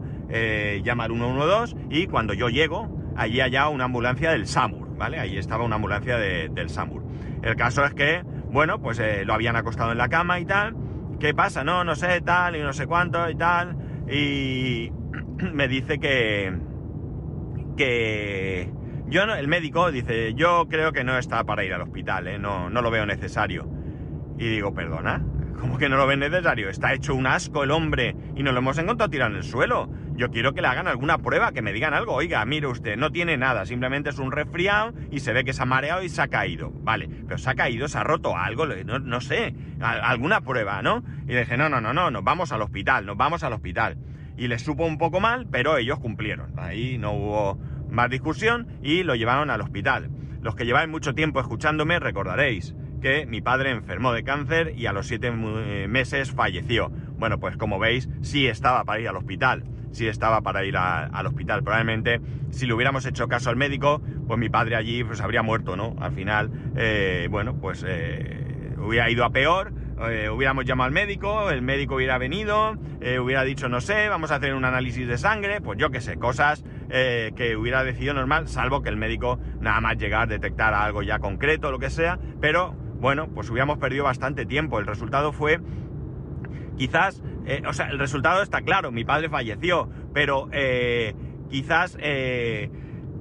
llama 0.83 1.05
al 1.05 1.11
112 1.11 1.75
y 1.89 2.05
cuando 2.05 2.35
yo 2.35 2.49
llego, 2.49 3.01
allí 3.15 3.41
allá 3.41 3.67
una 3.67 3.85
ambulancia 3.85 4.31
del 4.31 4.47
SAMUR, 4.47 4.80
¿vale? 5.01 5.19
Ahí 5.19 5.35
estaba 5.35 5.63
una 5.63 5.77
ambulancia 5.77 6.15
del 6.19 6.69
SAMUR. 6.69 7.03
El 7.41 7.55
caso 7.55 7.83
es 7.83 7.95
que, 7.95 8.21
bueno, 8.51 8.79
pues 8.79 9.01
lo 9.25 9.33
habían 9.33 9.55
acostado 9.55 9.91
en 9.91 9.97
la 9.97 10.09
cama 10.09 10.39
y 10.39 10.45
tal. 10.45 10.75
¿Qué 11.19 11.33
pasa? 11.33 11.63
No, 11.63 11.83
no 11.83 11.95
sé, 11.95 12.21
tal, 12.21 12.55
y 12.55 12.59
no 12.59 12.71
sé 12.71 12.85
cuánto 12.85 13.27
y 13.27 13.33
tal. 13.33 13.75
Y, 14.07 14.91
me 15.53 15.67
dice 15.67 15.97
que, 15.97 16.55
que 17.75 18.71
yo 19.07 19.25
no, 19.25 19.33
el 19.33 19.47
médico 19.47 19.91
dice, 19.91 20.35
yo 20.35 20.67
creo 20.69 20.91
que 20.91 21.03
no 21.03 21.17
está 21.17 21.43
para 21.45 21.63
ir 21.63 21.73
al 21.73 21.81
hospital, 21.81 22.27
¿eh? 22.27 22.37
no, 22.37 22.69
no 22.69 22.83
lo 22.83 22.91
veo 22.91 23.07
necesario. 23.07 23.67
Y 24.37 24.49
digo, 24.49 24.71
perdona, 24.75 25.25
¿cómo 25.59 25.79
que 25.79 25.89
no 25.89 25.97
lo 25.97 26.05
ve 26.05 26.15
necesario? 26.15 26.69
Está 26.69 26.93
hecho 26.93 27.15
un 27.15 27.25
asco 27.25 27.63
el 27.63 27.71
hombre 27.71 28.15
y 28.35 28.43
nos 28.43 28.53
lo 28.53 28.59
hemos 28.59 28.77
encontrado 28.77 29.09
tirado 29.09 29.31
en 29.31 29.37
el 29.37 29.43
suelo. 29.43 29.89
Yo 30.21 30.29
quiero 30.29 30.53
que 30.53 30.61
le 30.61 30.67
hagan 30.67 30.87
alguna 30.87 31.17
prueba, 31.17 31.51
que 31.51 31.63
me 31.63 31.73
digan 31.73 31.95
algo. 31.95 32.13
Oiga, 32.13 32.45
mire 32.45 32.67
usted, 32.67 32.95
no 32.95 33.11
tiene 33.11 33.37
nada, 33.37 33.65
simplemente 33.65 34.11
es 34.11 34.19
un 34.19 34.31
resfriado 34.31 34.93
y 35.09 35.21
se 35.21 35.33
ve 35.33 35.43
que 35.43 35.51
se 35.51 35.63
ha 35.63 35.65
mareado 35.65 36.03
y 36.03 36.09
se 36.09 36.21
ha 36.21 36.27
caído. 36.27 36.69
Vale, 36.71 37.09
pero 37.25 37.39
se 37.39 37.49
ha 37.49 37.55
caído, 37.55 37.87
se 37.87 37.97
ha 37.97 38.03
roto 38.03 38.37
algo, 38.37 38.67
no, 38.67 38.99
no 38.99 39.19
sé, 39.19 39.55
alguna 39.79 40.41
prueba, 40.41 40.83
¿no? 40.83 41.03
Y 41.27 41.31
le 41.31 41.39
dije, 41.39 41.57
no, 41.57 41.69
no, 41.69 41.81
no, 41.81 41.91
no, 41.91 42.11
nos 42.11 42.23
vamos 42.23 42.51
al 42.51 42.61
hospital, 42.61 43.07
nos 43.07 43.17
vamos 43.17 43.41
al 43.41 43.53
hospital 43.53 43.97
y 44.37 44.47
les 44.47 44.61
supo 44.61 44.85
un 44.85 44.99
poco 44.99 45.19
mal, 45.19 45.47
pero 45.49 45.75
ellos 45.77 45.97
cumplieron. 45.97 46.53
Ahí 46.59 46.99
no 46.99 47.13
hubo 47.13 47.59
más 47.89 48.11
discusión 48.11 48.67
y 48.83 49.01
lo 49.01 49.15
llevaron 49.15 49.49
al 49.49 49.61
hospital. 49.61 50.11
Los 50.43 50.53
que 50.53 50.65
lleváis 50.65 50.87
mucho 50.87 51.15
tiempo 51.15 51.39
escuchándome 51.39 51.97
recordaréis 51.97 52.75
que 53.01 53.25
mi 53.25 53.41
padre 53.41 53.71
enfermó 53.71 54.13
de 54.13 54.23
cáncer 54.23 54.73
y 54.77 54.85
a 54.85 54.93
los 54.93 55.07
siete 55.07 55.31
eh, 55.33 55.87
meses 55.89 56.31
falleció. 56.31 56.89
Bueno, 57.17 57.39
pues 57.39 57.57
como 57.57 57.79
veis, 57.79 58.07
sí 58.21 58.45
estaba 58.45 58.83
para 58.83 58.99
ir 58.99 59.07
al 59.09 59.17
hospital, 59.17 59.63
sí 59.91 60.07
estaba 60.07 60.41
para 60.41 60.63
ir 60.65 60.75
al 60.77 61.25
hospital. 61.25 61.63
Probablemente, 61.63 62.21
si 62.51 62.65
le 62.65 62.73
hubiéramos 62.73 63.05
hecho 63.05 63.27
caso 63.27 63.49
al 63.49 63.55
médico, 63.55 64.01
pues 64.27 64.39
mi 64.39 64.49
padre 64.49 64.75
allí 64.75 65.03
pues 65.03 65.21
habría 65.21 65.43
muerto, 65.43 65.75
¿no? 65.75 65.95
Al 65.99 66.13
final, 66.13 66.51
eh, 66.75 67.27
bueno, 67.29 67.55
pues 67.59 67.85
eh, 67.87 68.75
hubiera 68.79 69.09
ido 69.09 69.25
a 69.25 69.31
peor, 69.31 69.73
hubiéramos 70.33 70.65
llamado 70.65 70.87
al 70.87 70.93
médico, 70.93 71.51
el 71.51 71.61
médico 71.61 71.95
hubiera 71.95 72.17
venido, 72.17 72.75
hubiera 73.21 73.43
dicho, 73.43 73.69
no 73.69 73.81
sé, 73.81 74.09
vamos 74.09 74.31
a 74.31 74.35
hacer 74.35 74.55
un 74.55 74.65
análisis 74.65 75.07
de 75.07 75.17
sangre, 75.19 75.61
pues 75.61 75.77
yo 75.77 75.91
qué 75.91 76.01
sé, 76.01 76.17
cosas 76.17 76.63
que 76.89 77.55
hubiera 77.55 77.83
decidido 77.83 78.15
normal, 78.15 78.47
salvo 78.47 78.81
que 78.81 78.89
el 78.89 78.97
médico 78.97 79.39
nada 79.59 79.79
más 79.79 79.97
llegar, 79.97 80.27
detectar 80.27 80.73
algo 80.73 81.03
ya 81.03 81.19
concreto, 81.19 81.69
lo 81.69 81.77
que 81.77 81.91
sea, 81.91 82.17
pero 82.41 82.75
bueno, 83.01 83.29
pues 83.33 83.49
hubiéramos 83.49 83.79
perdido 83.79 84.03
bastante 84.03 84.45
tiempo. 84.45 84.79
El 84.79 84.85
resultado 84.85 85.33
fue, 85.33 85.59
quizás, 86.81 87.21
eh, 87.45 87.61
o 87.67 87.73
sea, 87.73 87.89
el 87.89 87.99
resultado 87.99 88.41
está 88.41 88.63
claro, 88.63 88.91
mi 88.91 89.05
padre 89.05 89.29
falleció, 89.29 89.87
pero 90.15 90.49
eh, 90.51 91.13
quizás 91.47 91.95
eh, 92.01 92.71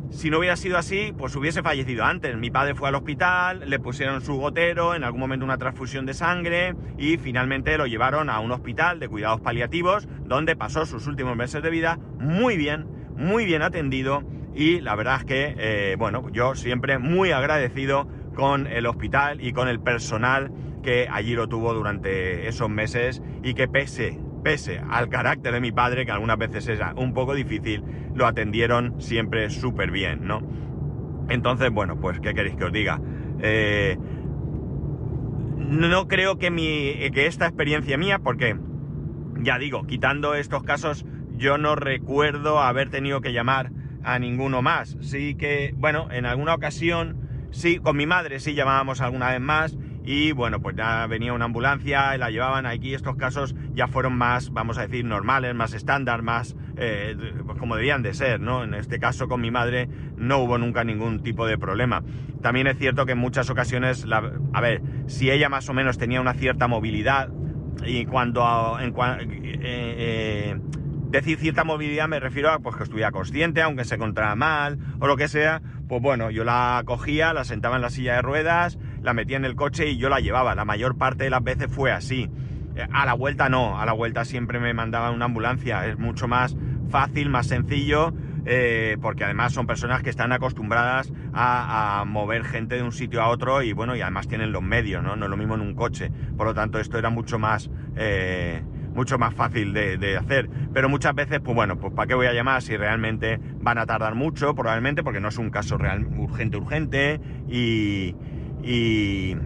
si 0.09 0.31
no 0.31 0.39
hubiera 0.39 0.57
sido 0.57 0.79
así, 0.79 1.13
pues 1.15 1.37
hubiese 1.37 1.63
fallecido 1.63 2.07
antes. 2.07 2.35
Mi 2.39 2.51
padre 2.51 2.75
fue 2.75 2.89
al 2.89 2.95
hospital, 2.95 3.69
le 3.69 3.79
pusieron 3.79 4.23
su 4.23 4.37
gotero, 4.39 4.95
en 4.95 5.05
algún 5.05 5.21
momento 5.21 5.45
una 5.45 5.59
transfusión 5.59 6.07
de 6.07 6.15
sangre 6.15 6.75
y 6.97 7.19
finalmente 7.19 7.77
lo 7.77 7.87
llevaron 7.87 8.31
a 8.31 8.41
un 8.41 8.51
hospital 8.51 8.99
de 8.99 9.09
cuidados 9.09 9.43
paliativos 9.43 10.09
donde 10.25 10.57
pasó 10.57 10.87
sus 10.87 11.07
últimos 11.07 11.37
meses 11.37 11.63
de 11.63 11.69
vida 11.69 11.99
muy 12.19 12.57
bien, 12.57 12.87
muy 13.15 13.45
bien 13.45 13.61
atendido 13.61 14.23
y 14.55 14.81
la 14.81 14.97
verdad 14.97 15.19
es 15.19 15.25
que, 15.27 15.97
bueno, 15.99 16.31
yo 16.33 16.55
siempre 16.55 16.99
muy 16.99 17.33
agradecido 17.33 18.09
con 18.41 18.67
el 18.67 18.87
hospital 18.87 19.43
y 19.43 19.53
con 19.53 19.69
el 19.69 19.81
personal 19.81 20.51
que 20.83 21.07
allí 21.13 21.35
lo 21.35 21.47
tuvo 21.47 21.75
durante 21.75 22.49
esos 22.49 22.71
meses 22.71 23.23
y 23.43 23.53
que 23.53 23.69
pese, 23.69 24.19
pese 24.43 24.81
al 24.89 25.11
carácter 25.11 25.53
de 25.53 25.61
mi 25.61 25.73
padre, 25.73 26.07
que 26.07 26.13
algunas 26.13 26.39
veces 26.39 26.67
era 26.67 26.95
un 26.97 27.13
poco 27.13 27.35
difícil, 27.35 27.85
lo 28.15 28.27
atendieron 28.27 28.99
siempre 28.99 29.51
súper 29.51 29.91
bien, 29.91 30.27
¿no? 30.27 30.41
Entonces, 31.29 31.71
bueno, 31.71 32.01
pues, 32.01 32.19
¿qué 32.21 32.33
queréis 32.33 32.57
que 32.57 32.65
os 32.65 32.73
diga? 32.73 32.99
Eh, 33.41 33.99
no 35.59 36.09
creo 36.09 36.39
que, 36.39 36.51
mi, 36.51 37.11
que 37.13 37.27
esta 37.27 37.47
experiencia 37.47 37.99
mía, 37.99 38.21
porque, 38.21 38.57
ya 39.43 39.59
digo, 39.59 39.87
quitando 39.87 40.35
estos 40.35 40.63
casos, 40.63 41.05
yo 41.37 41.59
no 41.59 41.77
recuerdo 41.77 42.59
haber 42.59 42.89
tenido 42.89 43.21
que 43.21 43.35
llamar 43.35 43.71
a 44.03 44.19
ninguno 44.19 44.63
más. 44.63 44.97
Sí 45.03 45.35
que, 45.35 45.75
bueno, 45.77 46.09
en 46.11 46.25
alguna 46.25 46.55
ocasión 46.55 47.29
Sí, 47.53 47.79
con 47.79 47.97
mi 47.97 48.07
madre 48.07 48.41
sí 48.41 48.55
llamábamos 48.55 49.01
alguna 49.01 49.31
vez 49.31 49.41
más 49.41 49.77
y 50.05 50.33
bueno, 50.33 50.61
pues 50.61 50.77
ya 50.77 51.07
venía 51.07 51.33
una 51.33 51.45
ambulancia 51.45 52.15
y 52.15 52.19
la 52.19 52.31
llevaban 52.31 52.67
aquí. 52.67 52.95
Estos 52.95 53.17
casos 53.17 53.55
ya 53.75 53.87
fueron 53.87 54.17
más, 54.17 54.51
vamos 54.51 54.79
a 54.79 54.83
decir, 54.83 55.05
normales, 55.05 55.55
más 55.55 55.75
estándar, 55.75 56.23
más 56.23 56.57
eh, 56.77 57.17
pues 57.45 57.59
como 57.59 57.77
debían 57.77 58.03
de 58.03 58.15
ser, 58.15 58.41
¿no? 58.41 58.65
En 58.65 58.75
este 58.75 58.99
caso 58.99 59.29
con 59.29 59.41
mi 59.41 59.51
madre 59.51 59.89
no 60.17 60.39
hubo 60.39 60.59
nunca 60.59 60.85
ningún 60.85 61.23
tipo 61.23 61.47
de 61.47 61.59
problema. 61.59 62.03
También 62.41 62.67
es 62.67 62.79
cierto 62.79 63.05
que 63.05 63.13
en 63.13 63.19
muchas 63.19 63.51
ocasiones, 63.51 64.07
a 64.53 64.61
ver, 64.61 64.83
si 65.07 65.31
ella 65.31 65.49
más 65.49 65.69
o 65.69 65.75
menos 65.75 65.99
tenía 65.99 66.21
una 66.21 66.35
cierta 66.35 66.69
movilidad 66.69 67.29
y 67.85 68.07
cuando 68.07 68.79
en, 68.81 68.95
eh, 68.97 69.61
eh, 69.63 70.61
decir 71.11 71.39
cierta 71.39 71.65
movilidad 71.65 72.09
me 72.09 72.21
refiero 72.21 72.51
a 72.51 72.59
pues, 72.61 72.77
que 72.77 72.85
estuviera 72.85 73.11
consciente, 73.11 73.63
aunque 73.63 73.85
se 73.85 73.97
encontrara 73.97 74.35
mal 74.37 74.79
o 75.01 75.07
lo 75.07 75.17
que 75.17 75.29
sea, 75.29 75.61
pues 75.89 76.01
bueno, 76.01 76.31
yo 76.31 76.45
la 76.45 76.83
cogía, 76.85 77.33
la 77.33 77.45
sentaba 77.45 77.77
en 77.77 77.83
la 77.83 77.91
silla 77.91 78.15
de 78.15 78.23
ruedas, 78.23 78.79
la 79.03 79.13
metía 79.13 79.37
en 79.37 79.45
el 79.45 79.57
coche 79.57 79.89
y 79.89 79.97
yo 79.97 80.09
la 80.09 80.21
llevaba. 80.21 80.55
La 80.55 80.65
mayor 80.65 80.97
parte 80.97 81.25
de 81.25 81.31
las 81.31 81.43
veces 81.43 81.69
fue 81.69 81.91
así. 81.91 82.31
Eh, 82.77 82.87
a 82.93 83.05
la 83.07 83.15
vuelta 83.15 83.49
no, 83.49 83.81
a 83.81 83.87
la 83.87 83.93
vuelta 83.93 84.25
siempre 84.25 84.61
me 84.61 84.73
mandaban 84.73 85.15
una 85.15 85.25
ambulancia. 85.25 85.87
Es 85.87 85.99
mucho 85.99 86.29
más 86.29 86.57
fácil, 86.91 87.29
más 87.29 87.49
sencillo, 87.49 88.15
eh, 88.45 88.97
porque 89.03 89.25
además 89.25 89.53
son 89.53 89.67
personas 89.67 90.03
que 90.03 90.11
están 90.11 90.33
acostumbradas 90.33 91.13
a, 91.33 92.05
mover 92.07 92.45
gente 92.45 92.77
de 92.77 92.83
un 92.83 92.93
sitio 92.93 93.21
a 93.23 93.29
otro 93.29 93.63
y 93.63 93.73
bueno, 93.73 93.97
y 93.97 94.01
además 94.01 94.29
tienen 94.29 94.53
los 94.53 94.63
medios, 94.63 95.03
¿no? 95.03 95.17
No 95.17 95.27
es 95.27 95.31
lo 95.31 95.37
mismo 95.37 95.55
en 95.57 95.61
un 95.61 95.75
coche. 95.75 96.13
Por 96.37 96.47
lo 96.47 96.55
tanto, 96.55 96.79
esto 96.79 96.99
era 96.99 97.11
mucho 97.11 97.39
más... 97.39 97.69
Eh, 97.97 98.63
mucho 98.95 99.19
más 99.19 99.35
fácil 99.35 99.73
de, 99.73 100.17
hacer. 100.17 100.49
Pero 100.73 100.89
muchas 100.89 101.15
veces, 101.15 101.41
pues 101.41 101.55
bueno, 101.55 101.79
pues 101.79 101.93
¿para 101.95 102.07
qué 102.07 102.15
voy 102.15 102.27
a 102.27 102.33
llamar 102.33 102.63
si 102.63 102.77
realmente 102.77 103.41
van 103.61 103.79
a 103.79 103.87
tardar 103.87 104.15
mucho? 104.15 104.55
Probablemente 104.55 105.03
porque 105.03 105.21
no 105.21 105.29
es 105.29 105.39
un 105.39 105.51
caso 105.51 105.79
real, 105.79 106.07
urgente, 106.17 106.57
urgente. 106.57 107.21
Y, 107.49 108.15
y, 108.63 109.37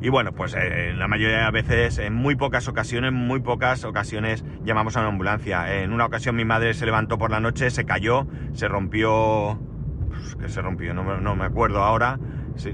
y 0.00 0.08
bueno, 0.08 0.32
pues 0.32 0.54
eh, 0.54 0.94
la 0.96 1.08
mayoría 1.08 1.38
de 1.38 1.42
las 1.44 1.52
veces, 1.52 1.98
en 1.98 2.14
muy 2.14 2.36
pocas 2.36 2.68
ocasiones, 2.68 3.12
muy 3.12 3.40
pocas 3.40 3.84
ocasiones 3.84 4.44
llamamos 4.64 4.96
a 4.96 5.00
una 5.00 5.10
ambulancia. 5.10 5.82
En 5.82 5.92
una 5.92 6.06
ocasión 6.06 6.36
mi 6.36 6.44
madre 6.44 6.74
se 6.74 6.86
levantó 6.86 7.18
por 7.18 7.30
la 7.30 7.40
noche, 7.40 7.70
se 7.70 7.84
cayó, 7.84 8.26
se 8.52 8.68
rompió... 8.68 9.60
Pues, 10.08 10.34
que 10.36 10.48
se 10.48 10.60
rompió? 10.60 10.94
No, 10.94 11.20
no 11.20 11.36
me 11.36 11.44
acuerdo 11.44 11.82
ahora. 11.82 12.18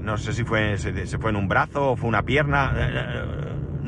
No 0.01 0.17
sé 0.17 0.33
si 0.33 0.43
fue, 0.43 0.77
se, 0.77 1.05
se, 1.05 1.17
fue 1.17 1.29
en 1.29 1.35
un 1.35 1.47
brazo 1.47 1.91
o 1.91 1.95
fue 1.95 2.09
una 2.09 2.23
pierna 2.23 2.73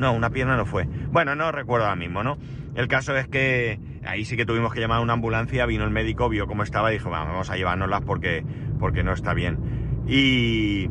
no, 0.00 0.12
una 0.12 0.30
pierna 0.30 0.56
no 0.56 0.66
fue. 0.66 0.88
Bueno, 1.12 1.36
no 1.36 1.52
recuerdo 1.52 1.86
ahora 1.86 1.96
mismo, 1.96 2.24
¿no? 2.24 2.38
El 2.74 2.88
caso 2.88 3.16
es 3.16 3.28
que 3.28 3.78
ahí 4.04 4.24
sí 4.24 4.36
que 4.36 4.46
tuvimos 4.46 4.72
que 4.72 4.80
llamar 4.80 4.98
a 4.98 5.00
una 5.02 5.12
ambulancia, 5.12 5.66
vino 5.66 5.84
el 5.84 5.90
médico, 5.90 6.28
vio 6.28 6.46
cómo 6.46 6.62
estaba 6.62 6.90
y 6.90 6.94
dijo, 6.94 7.10
vamos 7.10 7.50
a 7.50 7.56
llevárnoslas 7.56 8.00
porque, 8.02 8.44
porque 8.78 9.02
no 9.02 9.12
está 9.12 9.34
bien. 9.34 9.58
Y, 10.08 10.88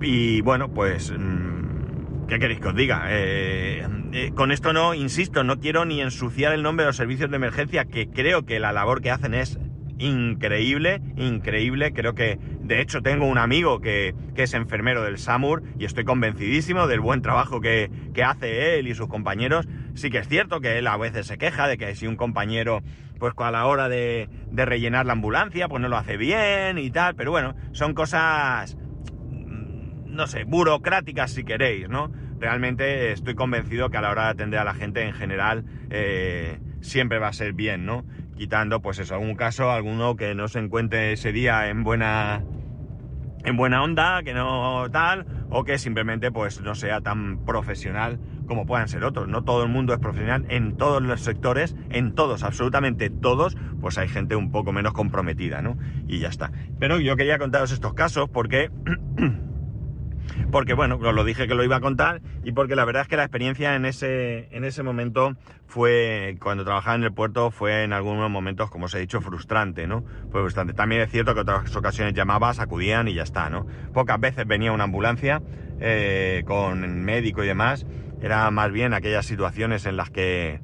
y, 0.00 0.40
bueno, 0.42 0.72
pues, 0.72 1.12
mm, 1.12 2.26
¿qué 2.28 2.38
queréis 2.38 2.60
que 2.60 2.68
os 2.68 2.76
diga? 2.76 3.06
Eh, 3.08 3.86
eh, 4.12 4.30
con 4.34 4.52
esto 4.52 4.72
no, 4.72 4.94
insisto, 4.94 5.42
no 5.42 5.58
quiero 5.58 5.84
ni 5.84 6.00
ensuciar 6.00 6.52
el 6.52 6.62
nombre 6.62 6.84
de 6.84 6.90
los 6.90 6.96
servicios 6.96 7.30
de 7.30 7.36
emergencia, 7.36 7.84
que 7.86 8.08
creo 8.08 8.46
que 8.46 8.60
la 8.60 8.72
labor 8.72 9.02
que 9.02 9.10
hacen 9.10 9.34
es 9.34 9.58
increíble, 9.98 11.00
increíble. 11.16 11.92
Creo 11.92 12.14
que, 12.14 12.38
de 12.72 12.80
hecho, 12.80 13.02
tengo 13.02 13.26
un 13.26 13.36
amigo 13.36 13.82
que, 13.82 14.14
es 14.34 14.54
enfermero 14.54 15.02
del 15.02 15.18
SAMUR 15.18 15.62
y 15.78 15.84
estoy 15.84 16.04
convencidísimo 16.04 16.86
del 16.86 17.00
buen 17.00 17.20
trabajo 17.20 17.60
que, 17.60 17.90
hace 18.24 18.78
él 18.78 18.88
y 18.88 18.94
sus 18.94 19.08
compañeros. 19.08 19.68
Sí 19.92 20.08
que 20.08 20.16
es 20.16 20.26
cierto 20.26 20.62
que 20.62 20.78
él 20.78 20.86
a 20.86 20.96
veces 20.96 21.26
se 21.26 21.36
queja 21.36 21.68
de 21.68 21.76
que 21.76 21.94
si 21.94 22.06
un 22.06 22.16
compañero, 22.16 22.80
pues 23.18 23.34
a 23.36 23.50
la 23.50 23.66
hora 23.66 23.90
de, 23.90 24.26
rellenar 24.52 25.04
la 25.04 25.12
ambulancia, 25.12 25.68
pues 25.68 25.82
no 25.82 25.88
lo 25.90 25.98
hace 25.98 26.16
bien 26.16 26.78
y 26.78 26.90
tal, 26.90 27.14
pero 27.14 27.30
bueno, 27.30 27.54
son 27.72 27.92
cosas, 27.92 28.74
mm, 28.74 30.06
no 30.06 30.26
sé, 30.26 30.44
burocráticas 30.44 31.30
si 31.30 31.44
queréis, 31.44 31.90
¿no? 31.90 32.10
Realmente 32.40 33.12
estoy 33.12 33.34
convencido 33.34 33.90
que 33.90 33.98
a 33.98 34.00
la 34.00 34.10
hora 34.10 34.24
de 34.24 34.30
atender 34.30 34.60
a 34.60 34.64
la 34.64 34.72
gente 34.72 35.02
en 35.02 35.12
general 35.12 35.66
eh, 35.90 36.58
siempre 36.80 37.18
va 37.18 37.28
a 37.28 37.32
ser 37.34 37.52
bien, 37.52 37.84
¿no? 37.84 38.06
quitando 38.34 38.80
pues 38.80 38.98
eso, 38.98 39.14
algún 39.14 39.36
caso, 39.36 39.70
alguno 39.70 40.16
que 40.16 40.34
no 40.34 40.48
se 40.48 40.58
encuentre 40.58 41.12
ese 41.12 41.30
día 41.30 41.68
en 41.68 41.84
buena 41.84 42.42
en 43.44 43.56
buena 43.56 43.82
onda, 43.82 44.22
que 44.22 44.34
no 44.34 44.86
tal, 44.90 45.26
o 45.50 45.64
que 45.64 45.78
simplemente 45.78 46.30
pues 46.30 46.60
no 46.60 46.74
sea 46.74 47.00
tan 47.00 47.44
profesional 47.44 48.18
como 48.46 48.66
puedan 48.66 48.88
ser 48.88 49.04
otros. 49.04 49.28
No 49.28 49.44
todo 49.44 49.62
el 49.62 49.68
mundo 49.68 49.92
es 49.92 49.98
profesional 49.98 50.44
en 50.48 50.76
todos 50.76 51.02
los 51.02 51.20
sectores, 51.20 51.76
en 51.90 52.14
todos, 52.14 52.42
absolutamente 52.42 53.10
todos, 53.10 53.56
pues 53.80 53.98
hay 53.98 54.08
gente 54.08 54.36
un 54.36 54.50
poco 54.50 54.72
menos 54.72 54.92
comprometida, 54.92 55.62
¿no? 55.62 55.78
Y 56.06 56.18
ya 56.18 56.28
está. 56.28 56.52
Pero 56.78 57.00
yo 57.00 57.16
quería 57.16 57.38
contaros 57.38 57.72
estos 57.72 57.94
casos 57.94 58.28
porque 58.28 58.70
porque 60.50 60.74
bueno, 60.74 60.96
os 60.96 61.14
lo 61.14 61.24
dije 61.24 61.48
que 61.48 61.54
lo 61.54 61.64
iba 61.64 61.76
a 61.76 61.80
contar 61.80 62.20
y 62.44 62.52
porque 62.52 62.76
la 62.76 62.84
verdad 62.84 63.02
es 63.02 63.08
que 63.08 63.16
la 63.16 63.24
experiencia 63.24 63.74
en 63.74 63.84
ese, 63.84 64.48
en 64.50 64.64
ese 64.64 64.82
momento 64.82 65.34
fue, 65.66 66.36
cuando 66.40 66.64
trabajaba 66.64 66.96
en 66.96 67.04
el 67.04 67.12
puerto, 67.12 67.50
fue 67.50 67.84
en 67.84 67.92
algunos 67.92 68.30
momentos, 68.30 68.70
como 68.70 68.86
os 68.86 68.94
he 68.94 68.98
dicho, 68.98 69.20
frustrante, 69.20 69.86
¿no? 69.86 70.04
Fue 70.30 70.42
frustrante. 70.42 70.74
También 70.74 71.02
es 71.02 71.10
cierto 71.10 71.34
que 71.34 71.40
otras 71.40 71.74
ocasiones 71.74 72.14
llamabas, 72.14 72.60
acudían 72.60 73.08
y 73.08 73.14
ya 73.14 73.22
está, 73.22 73.48
¿no? 73.48 73.66
Pocas 73.94 74.20
veces 74.20 74.46
venía 74.46 74.72
una 74.72 74.84
ambulancia 74.84 75.42
eh, 75.80 76.42
con 76.46 77.02
médico 77.04 77.42
y 77.42 77.46
demás. 77.46 77.86
Era 78.20 78.50
más 78.50 78.70
bien 78.70 78.94
aquellas 78.94 79.26
situaciones 79.26 79.86
en 79.86 79.96
las 79.96 80.10
que 80.10 80.60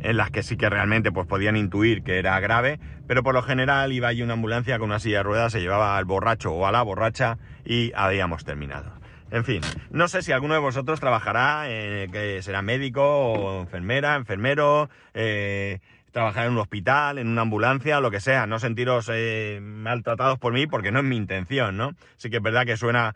en 0.00 0.16
las 0.16 0.30
que 0.30 0.42
sí 0.42 0.56
que 0.56 0.68
realmente 0.68 1.10
pues 1.10 1.26
podían 1.26 1.56
intuir 1.56 2.02
que 2.02 2.18
era 2.18 2.38
grave, 2.40 2.78
pero 3.06 3.22
por 3.22 3.34
lo 3.34 3.42
general 3.42 3.92
iba 3.92 4.08
allí 4.08 4.22
una 4.22 4.34
ambulancia 4.34 4.78
con 4.78 4.90
una 4.90 5.00
silla 5.00 5.18
de 5.18 5.22
ruedas, 5.24 5.52
se 5.52 5.60
llevaba 5.60 5.96
al 5.96 6.04
borracho 6.04 6.52
o 6.52 6.66
a 6.66 6.72
la 6.72 6.82
borracha 6.82 7.38
y 7.64 7.92
habíamos 7.94 8.44
terminado. 8.44 8.97
En 9.30 9.44
fin, 9.44 9.60
no 9.90 10.08
sé 10.08 10.22
si 10.22 10.32
alguno 10.32 10.54
de 10.54 10.60
vosotros 10.60 11.00
trabajará, 11.00 11.64
eh, 11.66 12.08
que 12.10 12.42
será 12.42 12.62
médico 12.62 13.02
o 13.02 13.60
enfermera, 13.60 14.16
enfermero, 14.16 14.88
eh, 15.12 15.80
trabajar 16.12 16.46
en 16.46 16.52
un 16.52 16.58
hospital, 16.58 17.18
en 17.18 17.28
una 17.28 17.42
ambulancia, 17.42 18.00
lo 18.00 18.10
que 18.10 18.20
sea. 18.20 18.46
No 18.46 18.58
sentiros 18.58 19.10
eh, 19.12 19.60
maltratados 19.62 20.38
por 20.38 20.54
mí 20.54 20.66
porque 20.66 20.90
no 20.92 21.00
es 21.00 21.04
mi 21.04 21.16
intención, 21.16 21.76
¿no? 21.76 21.92
Sí 22.16 22.30
que 22.30 22.38
es 22.38 22.42
verdad 22.42 22.64
que 22.64 22.78
suena 22.78 23.14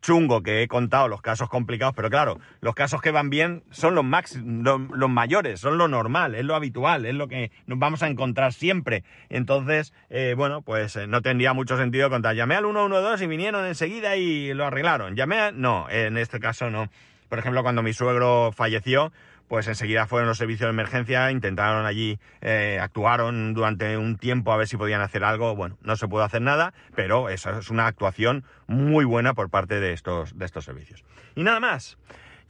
chungo 0.00 0.42
que 0.42 0.62
he 0.62 0.68
contado, 0.68 1.08
los 1.08 1.22
casos 1.22 1.48
complicados, 1.48 1.94
pero 1.94 2.10
claro, 2.10 2.38
los 2.60 2.74
casos 2.74 3.00
que 3.00 3.10
van 3.10 3.30
bien 3.30 3.62
son 3.70 3.94
los, 3.94 4.04
max, 4.04 4.36
los, 4.36 5.10
mayores, 5.10 5.60
son 5.60 5.78
lo 5.78 5.88
normal, 5.88 6.34
es 6.34 6.44
lo 6.44 6.54
habitual, 6.54 7.06
es 7.06 7.14
lo 7.14 7.28
que 7.28 7.50
nos 7.66 7.78
vamos 7.78 8.02
a 8.02 8.08
encontrar 8.08 8.52
siempre. 8.52 9.04
Entonces, 9.28 9.92
eh, 10.10 10.34
bueno, 10.36 10.62
pues 10.62 10.96
eh, 10.96 11.06
no 11.06 11.22
tendría 11.22 11.52
mucho 11.52 11.76
sentido 11.76 12.10
contar. 12.10 12.34
Llamé 12.34 12.54
al 12.54 12.64
112 12.64 13.24
y 13.24 13.26
vinieron 13.26 13.66
enseguida 13.66 14.16
y 14.16 14.52
lo 14.54 14.66
arreglaron. 14.66 15.16
Llamé 15.16 15.38
a... 15.40 15.52
No, 15.52 15.88
en 15.90 16.16
este 16.16 16.40
caso 16.40 16.70
no. 16.70 16.88
Por 17.28 17.38
ejemplo, 17.38 17.62
cuando 17.62 17.82
mi 17.82 17.92
suegro 17.92 18.52
falleció, 18.52 19.12
pues 19.48 19.66
enseguida 19.66 20.06
fueron 20.06 20.28
los 20.28 20.38
servicios 20.38 20.68
de 20.68 20.70
emergencia, 20.70 21.30
intentaron 21.30 21.86
allí, 21.86 22.18
eh, 22.40 22.78
actuaron 22.80 23.54
durante 23.54 23.96
un 23.96 24.16
tiempo 24.16 24.52
a 24.52 24.56
ver 24.56 24.68
si 24.68 24.76
podían 24.76 25.00
hacer 25.00 25.24
algo. 25.24 25.56
Bueno, 25.56 25.78
no 25.82 25.96
se 25.96 26.06
pudo 26.06 26.22
hacer 26.22 26.42
nada, 26.42 26.74
pero 26.94 27.28
eso 27.28 27.58
es 27.58 27.70
una 27.70 27.86
actuación 27.86 28.44
muy 28.66 29.04
buena 29.04 29.34
por 29.34 29.50
parte 29.50 29.80
de 29.80 29.92
estos, 29.92 30.38
de 30.38 30.44
estos 30.44 30.64
servicios. 30.64 31.04
Y 31.34 31.42
nada 31.42 31.60
más. 31.60 31.98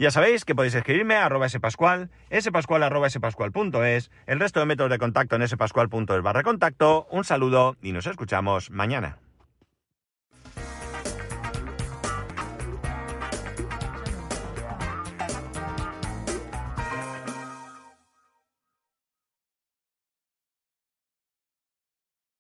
Ya 0.01 0.13
sabéis 0.13 0.45
que 0.45 0.55
podéis 0.55 0.77
escribirme 0.77 1.17
a 1.17 1.27
arroba 1.27 1.49
spascual, 1.49 2.09
spascual 2.33 2.85
arroba 2.85 3.11
spascual.es, 3.11 4.13
el 4.27 4.39
resto 4.39 4.61
de 4.61 4.67
métodos 4.67 4.93
de 4.93 4.99
contacto 4.99 5.35
en 5.35 5.49
spascual.es 5.49 6.23
barra 6.23 6.45
contacto. 6.45 7.09
Un 7.11 7.25
saludo 7.25 7.77
y 7.83 7.91
nos 7.91 8.07
escuchamos 8.07 8.71
mañana. 8.71 9.19